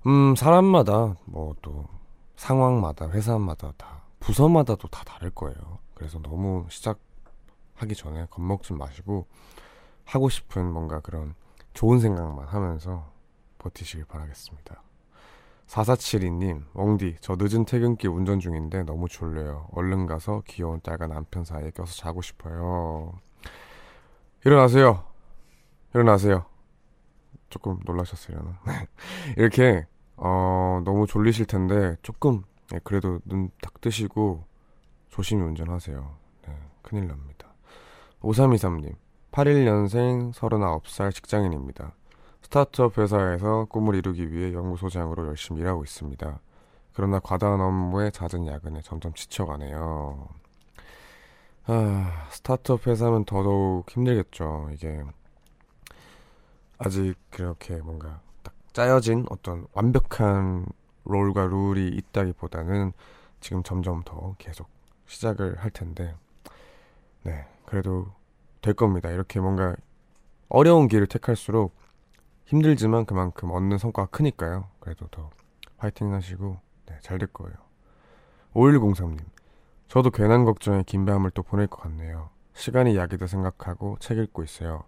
음 0.06 0.34
사람마다 0.34 1.16
뭐 1.26 1.54
또 1.60 1.84
상황마다 2.36 3.10
회사마다 3.10 3.72
다 3.76 3.97
부서마다도 4.20 4.88
다 4.88 5.04
다를 5.04 5.30
거예요. 5.30 5.78
그래서 5.94 6.18
너무 6.20 6.66
시작하기 6.68 7.94
전에 7.96 8.26
겁먹지 8.30 8.72
마시고 8.72 9.26
하고 10.04 10.28
싶은 10.28 10.70
뭔가 10.72 11.00
그런 11.00 11.34
좋은 11.74 12.00
생각만 12.00 12.46
하면서 12.46 13.10
버티시길 13.58 14.06
바라겠습니다. 14.06 14.82
4472님, 15.66 16.64
웡디, 16.72 17.16
저 17.20 17.36
늦은 17.38 17.66
퇴근길 17.66 18.08
운전 18.08 18.40
중인데 18.40 18.84
너무 18.84 19.06
졸려요. 19.06 19.68
얼른 19.72 20.06
가서 20.06 20.42
귀여운 20.46 20.80
딸과 20.80 21.08
남편 21.08 21.44
사이에 21.44 21.70
껴서 21.70 21.94
자고 21.94 22.22
싶어요. 22.22 23.12
일어나세요. 24.46 25.04
일어나세요. 25.94 26.46
조금 27.50 27.78
놀라셨어요. 27.84 28.56
이렇게 29.36 29.86
어, 30.16 30.80
너무 30.84 31.06
졸리실 31.06 31.46
텐데 31.46 31.96
조금 32.02 32.44
예, 32.74 32.80
그래도 32.84 33.20
눈 33.24 33.50
딱 33.62 33.80
뜨시고 33.80 34.44
조심히 35.08 35.42
운전하세요. 35.42 36.16
네, 36.46 36.58
큰일 36.82 37.08
납니다. 37.08 37.48
5323님 38.20 38.94
81년생 39.32 40.32
39살 40.32 41.12
직장인입니다. 41.14 41.92
스타트업 42.42 42.98
회사에서 42.98 43.66
꿈을 43.66 43.94
이루기 43.94 44.32
위해 44.32 44.52
연구소장으로 44.54 45.26
열심히 45.28 45.60
일하고 45.60 45.84
있습니다. 45.84 46.40
그러나 46.94 47.20
과다한 47.20 47.60
업무에 47.60 48.10
잦은 48.10 48.46
야근에 48.46 48.80
점점 48.82 49.12
지쳐가네요. 49.14 50.28
아, 51.66 52.26
스타트업 52.30 52.86
회사면 52.86 53.24
더더욱 53.24 53.88
힘들겠죠. 53.90 54.70
이게 54.72 55.04
아직 56.78 57.14
그렇게 57.30 57.76
뭔가 57.80 58.20
딱 58.42 58.54
짜여진 58.72 59.26
어떤 59.30 59.66
완벽한 59.72 60.66
롤과 61.08 61.46
룰이 61.46 61.88
있다기보다는 61.88 62.92
지금 63.40 63.62
점점 63.62 64.02
더 64.04 64.34
계속 64.38 64.68
시작을 65.06 65.58
할 65.58 65.70
텐데, 65.70 66.14
네, 67.22 67.46
그래도 67.66 68.08
될 68.62 68.74
겁니다. 68.74 69.10
이렇게 69.10 69.40
뭔가 69.40 69.74
어려운 70.48 70.88
길을 70.88 71.06
택할수록 71.06 71.74
힘들지만 72.46 73.04
그만큼 73.06 73.50
얻는 73.50 73.78
성과가 73.78 74.08
크니까요. 74.10 74.68
그래도 74.80 75.06
더 75.08 75.30
화이팅 75.78 76.12
하시고, 76.14 76.58
네, 76.86 76.98
잘 77.02 77.18
될 77.18 77.28
거예요. 77.32 77.56
5103님, 78.54 79.20
저도 79.88 80.10
괜한 80.10 80.44
걱정에 80.44 80.82
긴 80.84 81.04
밤을 81.06 81.30
또 81.32 81.42
보낼 81.42 81.66
것 81.66 81.80
같네요. 81.82 82.30
시간이 82.54 82.96
약이다 82.96 83.26
생각하고 83.26 83.96
책 84.00 84.18
읽고 84.18 84.42
있어요. 84.42 84.84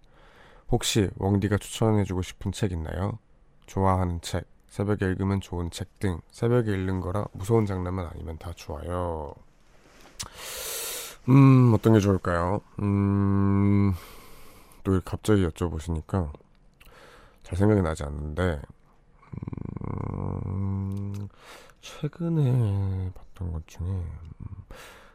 혹시 0.69 1.09
웡디가 1.19 1.57
추천해주고 1.57 2.21
싶은 2.21 2.51
책 2.51 2.71
있나요? 2.71 3.19
좋아하는 3.65 4.21
책, 4.21 4.45
새벽에 4.71 5.05
읽으면 5.05 5.41
좋은 5.41 5.69
책 5.69 5.99
등 5.99 6.21
새벽에 6.31 6.71
읽는 6.73 7.01
거라 7.01 7.25
무서운 7.33 7.65
장난만 7.65 8.07
아니면 8.13 8.37
다 8.39 8.53
좋아요. 8.55 9.35
음, 11.27 11.73
어떤 11.75 11.93
게 11.93 11.99
좋을까요? 11.99 12.61
음, 12.81 13.93
또 14.83 14.99
갑자기 15.03 15.45
여쭤보시니까 15.45 16.31
잘 17.43 17.57
생각이 17.57 17.81
나지 17.81 18.03
않는데, 18.03 18.61
음, 20.47 21.27
최근에 21.81 23.11
봤던 23.13 23.51
것 23.51 23.67
중에, 23.67 23.85
음, 23.87 24.05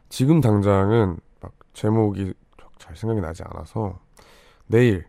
지금 0.07 0.39
당장은 0.39 1.19
막 1.41 1.51
제목이 1.73 2.33
잘 2.77 2.95
생각이 2.95 3.21
나지 3.21 3.43
않아서 3.43 3.99
내일 4.67 5.07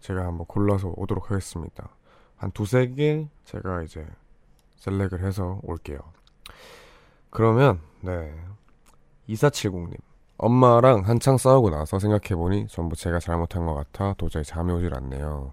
제가 0.00 0.26
한번 0.26 0.46
골라서 0.46 0.92
오도록 0.94 1.30
하겠습니다. 1.30 1.88
한 2.42 2.50
두세 2.50 2.88
개 2.88 3.28
제가 3.44 3.82
이제 3.82 4.04
셀렉을 4.74 5.24
해서 5.24 5.60
올게요. 5.62 6.00
그러면, 7.30 7.80
네. 8.00 8.34
2470님. 9.28 9.96
엄마랑 10.38 11.06
한창 11.06 11.38
싸우고 11.38 11.70
나서 11.70 12.00
생각해보니 12.00 12.66
전부 12.66 12.96
제가 12.96 13.20
잘못한 13.20 13.64
것 13.64 13.74
같아 13.74 14.14
도저히 14.14 14.42
잠이 14.42 14.72
오질 14.72 14.92
않네요. 14.92 15.52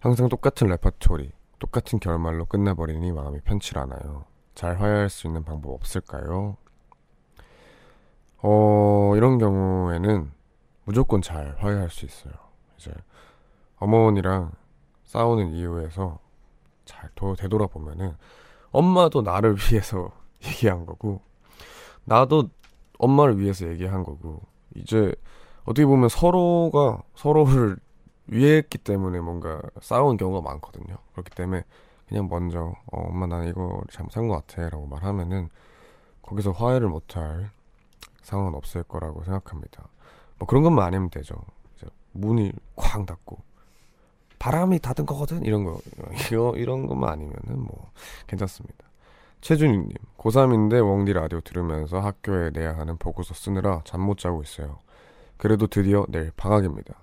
항상 0.00 0.30
똑같은 0.30 0.68
레퍼토리, 0.68 1.32
똑같은 1.58 2.00
결말로 2.00 2.46
끝나버리니 2.46 3.12
마음이 3.12 3.40
편치 3.40 3.76
않아요. 3.76 4.24
잘 4.54 4.80
화해할 4.80 5.10
수 5.10 5.26
있는 5.26 5.44
방법 5.44 5.72
없을까요? 5.74 6.56
어, 8.38 9.12
이런 9.16 9.36
경우에는 9.36 10.32
무조건 10.84 11.20
잘 11.20 11.56
화해할 11.58 11.90
수 11.90 12.06
있어요. 12.06 12.32
이제 12.78 12.90
어머니랑 13.76 14.52
싸우는 15.12 15.52
이유에서 15.52 16.18
잘 16.86 17.10
도, 17.14 17.36
되돌아보면은 17.36 18.16
엄마도 18.70 19.20
나를 19.20 19.56
위해서 19.70 20.10
얘기한 20.42 20.86
거고 20.86 21.20
나도 22.04 22.48
엄마를 22.98 23.38
위해서 23.38 23.68
얘기한 23.68 24.04
거고 24.04 24.40
이제 24.74 25.14
어떻게 25.64 25.84
보면 25.84 26.08
서로가 26.08 27.02
서로를 27.14 27.76
위했기 28.26 28.78
때문에 28.78 29.20
뭔가 29.20 29.60
싸운 29.82 30.16
경우가 30.16 30.40
많거든요. 30.48 30.96
그렇기 31.12 31.30
때문에 31.32 31.64
그냥 32.08 32.28
먼저 32.28 32.72
어, 32.90 33.08
엄마 33.08 33.26
난 33.26 33.46
이거 33.46 33.82
잘못한 33.90 34.28
것 34.28 34.46
같아라고 34.46 34.86
말하면은 34.86 35.50
거기서 36.22 36.52
화해를 36.52 36.88
못할 36.88 37.50
상황은 38.22 38.54
없을 38.54 38.82
거라고 38.84 39.22
생각합니다. 39.24 39.88
뭐 40.38 40.46
그런 40.48 40.62
것만 40.62 40.86
아니면 40.86 41.10
되죠. 41.10 41.34
이제 41.76 41.86
문이 42.12 42.52
쾅 42.76 43.04
닫고 43.04 43.51
바람이 44.42 44.80
닫은 44.80 45.06
거거든 45.06 45.44
이런 45.44 45.62
거 45.62 45.78
이거 46.26 46.52
이런 46.56 46.88
것만 46.88 47.12
아니면은 47.12 47.60
뭐 47.60 47.92
괜찮습니다. 48.26 48.84
최준희님 49.40 49.88
고3인데 50.18 50.84
웡디 50.84 51.12
라디오 51.12 51.40
들으면서 51.40 52.00
학교에 52.00 52.50
내야 52.50 52.76
하는 52.76 52.96
보고서 52.96 53.34
쓰느라 53.34 53.82
잠 53.84 54.00
못 54.00 54.18
자고 54.18 54.42
있어요. 54.42 54.80
그래도 55.36 55.68
드디어 55.68 56.04
내일 56.08 56.32
방학입니다. 56.36 56.94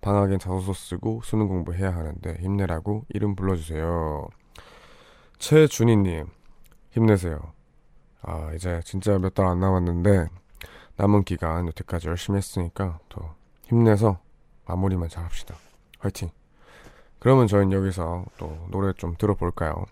방학엔 0.00 0.40
자소서 0.40 0.72
쓰고 0.72 1.20
수능 1.22 1.46
공부해야 1.46 1.94
하는데 1.94 2.34
힘내라고 2.40 3.04
이름 3.10 3.36
불러주세요. 3.36 4.26
최준희님 5.38 6.26
힘내세요. 6.90 7.38
아 8.22 8.52
이제 8.56 8.80
진짜 8.84 9.16
몇 9.16 9.32
달 9.34 9.46
안 9.46 9.60
남았는데 9.60 10.26
남은 10.96 11.22
기간 11.22 11.68
여태까지 11.68 12.08
열심히 12.08 12.38
했으니까 12.38 12.98
더 13.08 13.36
힘내서 13.66 14.18
마무리만 14.66 15.08
잘 15.08 15.22
합시다. 15.22 15.54
화이팅! 16.00 16.30
그러면 17.20 17.46
저희는 17.46 17.72
여기서 17.72 18.24
또 18.38 18.66
노래 18.70 18.92
좀 18.94 19.14
들어볼까요? 19.16 19.84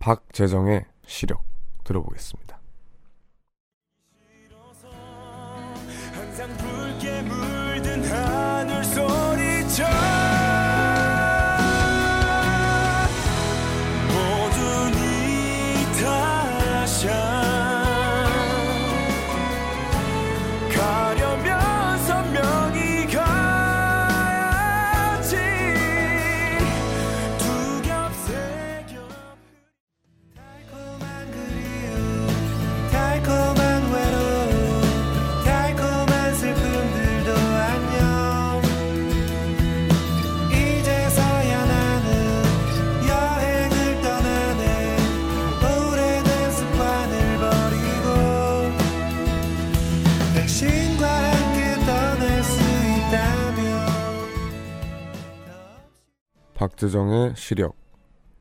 박재정의 0.00 0.84
시력 1.06 1.42
들어보겠습니다. 1.84 2.58
항상 6.12 6.48
붉게 6.56 7.22
물든 7.22 8.04
하늘 8.04 8.84
소리쳐 8.84 9.84
모 9.84 10.19
박재정의 56.80 57.36
시력 57.36 57.76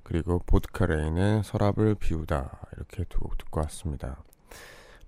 그리고 0.04 0.40
보드카레인의 0.40 1.44
서랍을 1.44 1.96
비우다 1.96 2.62
이렇게 2.74 3.04
두 3.04 3.20
곡 3.20 3.38
듣고 3.38 3.60
왔습니다. 3.62 4.24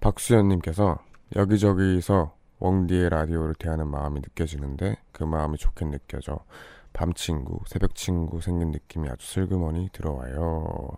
박수연님께서 0.01 0.99
여기저기서 1.37 2.35
웡디의 2.59 3.09
라디오를 3.09 3.55
대하는 3.55 3.87
마음이 3.87 4.19
느껴지는데 4.19 4.97
그 5.13 5.23
마음이 5.23 5.57
좋게 5.57 5.85
느껴져 5.85 6.43
밤 6.91 7.13
친구, 7.13 7.61
새벽 7.67 7.95
친구 7.95 8.41
생긴 8.41 8.71
느낌이 8.71 9.07
아주 9.07 9.25
슬그머니 9.25 9.89
들어와요. 9.93 10.89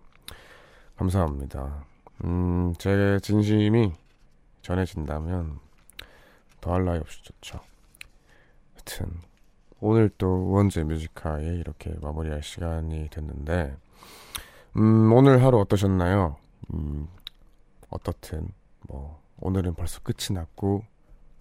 감사합니다. 0.96 1.86
음, 2.24 2.74
제 2.80 3.20
진심이 3.22 3.94
전해진다면 4.64 5.60
더할 6.62 6.84
나위 6.84 6.98
없이 6.98 7.22
좋죠. 7.22 7.60
하여튼 8.74 9.22
오늘 9.86 10.10
또 10.18 10.28
우원재 10.28 10.84
Music 10.84 11.18
High 11.18 11.46
이렇게 11.46 11.94
마무리할 12.02 12.42
시간이 12.42 13.10
됐는데 13.10 13.76
음, 14.78 15.12
오늘 15.12 15.44
하루 15.44 15.60
어떠셨나요? 15.60 16.38
음, 16.74 17.08
어떻든 17.90 18.48
뭐 18.88 19.22
오늘은 19.40 19.76
벌써 19.76 20.00
끝이 20.02 20.34
났고 20.34 20.84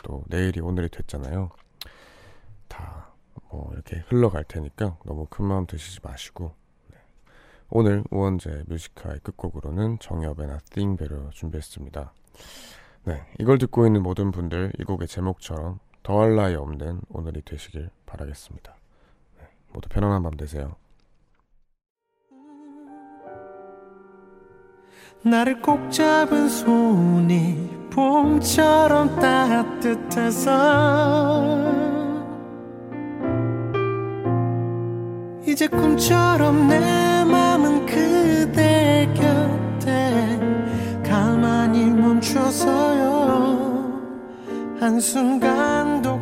또 0.02 0.24
내일이 0.28 0.60
오늘이 0.60 0.88
됐잖아요. 0.88 1.50
다 2.68 3.12
뭐 3.52 3.70
이렇게 3.72 4.02
흘러갈 4.08 4.44
테니까 4.44 4.96
너무 5.04 5.26
큰 5.28 5.44
마음 5.44 5.66
드시지 5.66 6.00
마시고 6.02 6.54
네. 6.90 6.96
오늘 7.68 8.02
우원재 8.10 8.64
Music 8.66 8.91
High의 8.91 9.20
끝곡으로는 9.22 9.98
정엽의 10.00 10.46
Nothing 10.48 10.98
Better 10.98 11.30
준비했습니다. 11.32 12.12
네, 13.04 13.22
이걸 13.38 13.58
듣고 13.58 13.86
있는 13.86 14.02
모든 14.02 14.30
분들 14.30 14.72
이 14.78 14.84
곡의 14.84 15.06
제목처럼 15.06 15.78
더할 16.02 16.34
나위 16.34 16.54
없는 16.54 17.00
오늘이 17.10 17.42
되시길 17.42 17.90
바라겠습니다. 18.06 18.74
네, 19.38 19.46
모두 19.72 19.88
편안한 19.88 20.22
밤 20.22 20.36
되세요. 20.36 20.76
나를 25.24 25.62
꼭 25.62 25.90
잡은 25.92 26.48
손이 26.48 27.88
봄처럼 27.90 29.14
따뜻해서 29.20 30.52
이제 35.46 35.68
꿈처럼 35.68 36.66
내 36.66 37.24
맘은 37.24 37.86
그대 37.86 39.08
곁에 39.14 40.40
가만히 41.04 41.84
멈춰서요 41.90 43.71
한순간도 44.82 46.20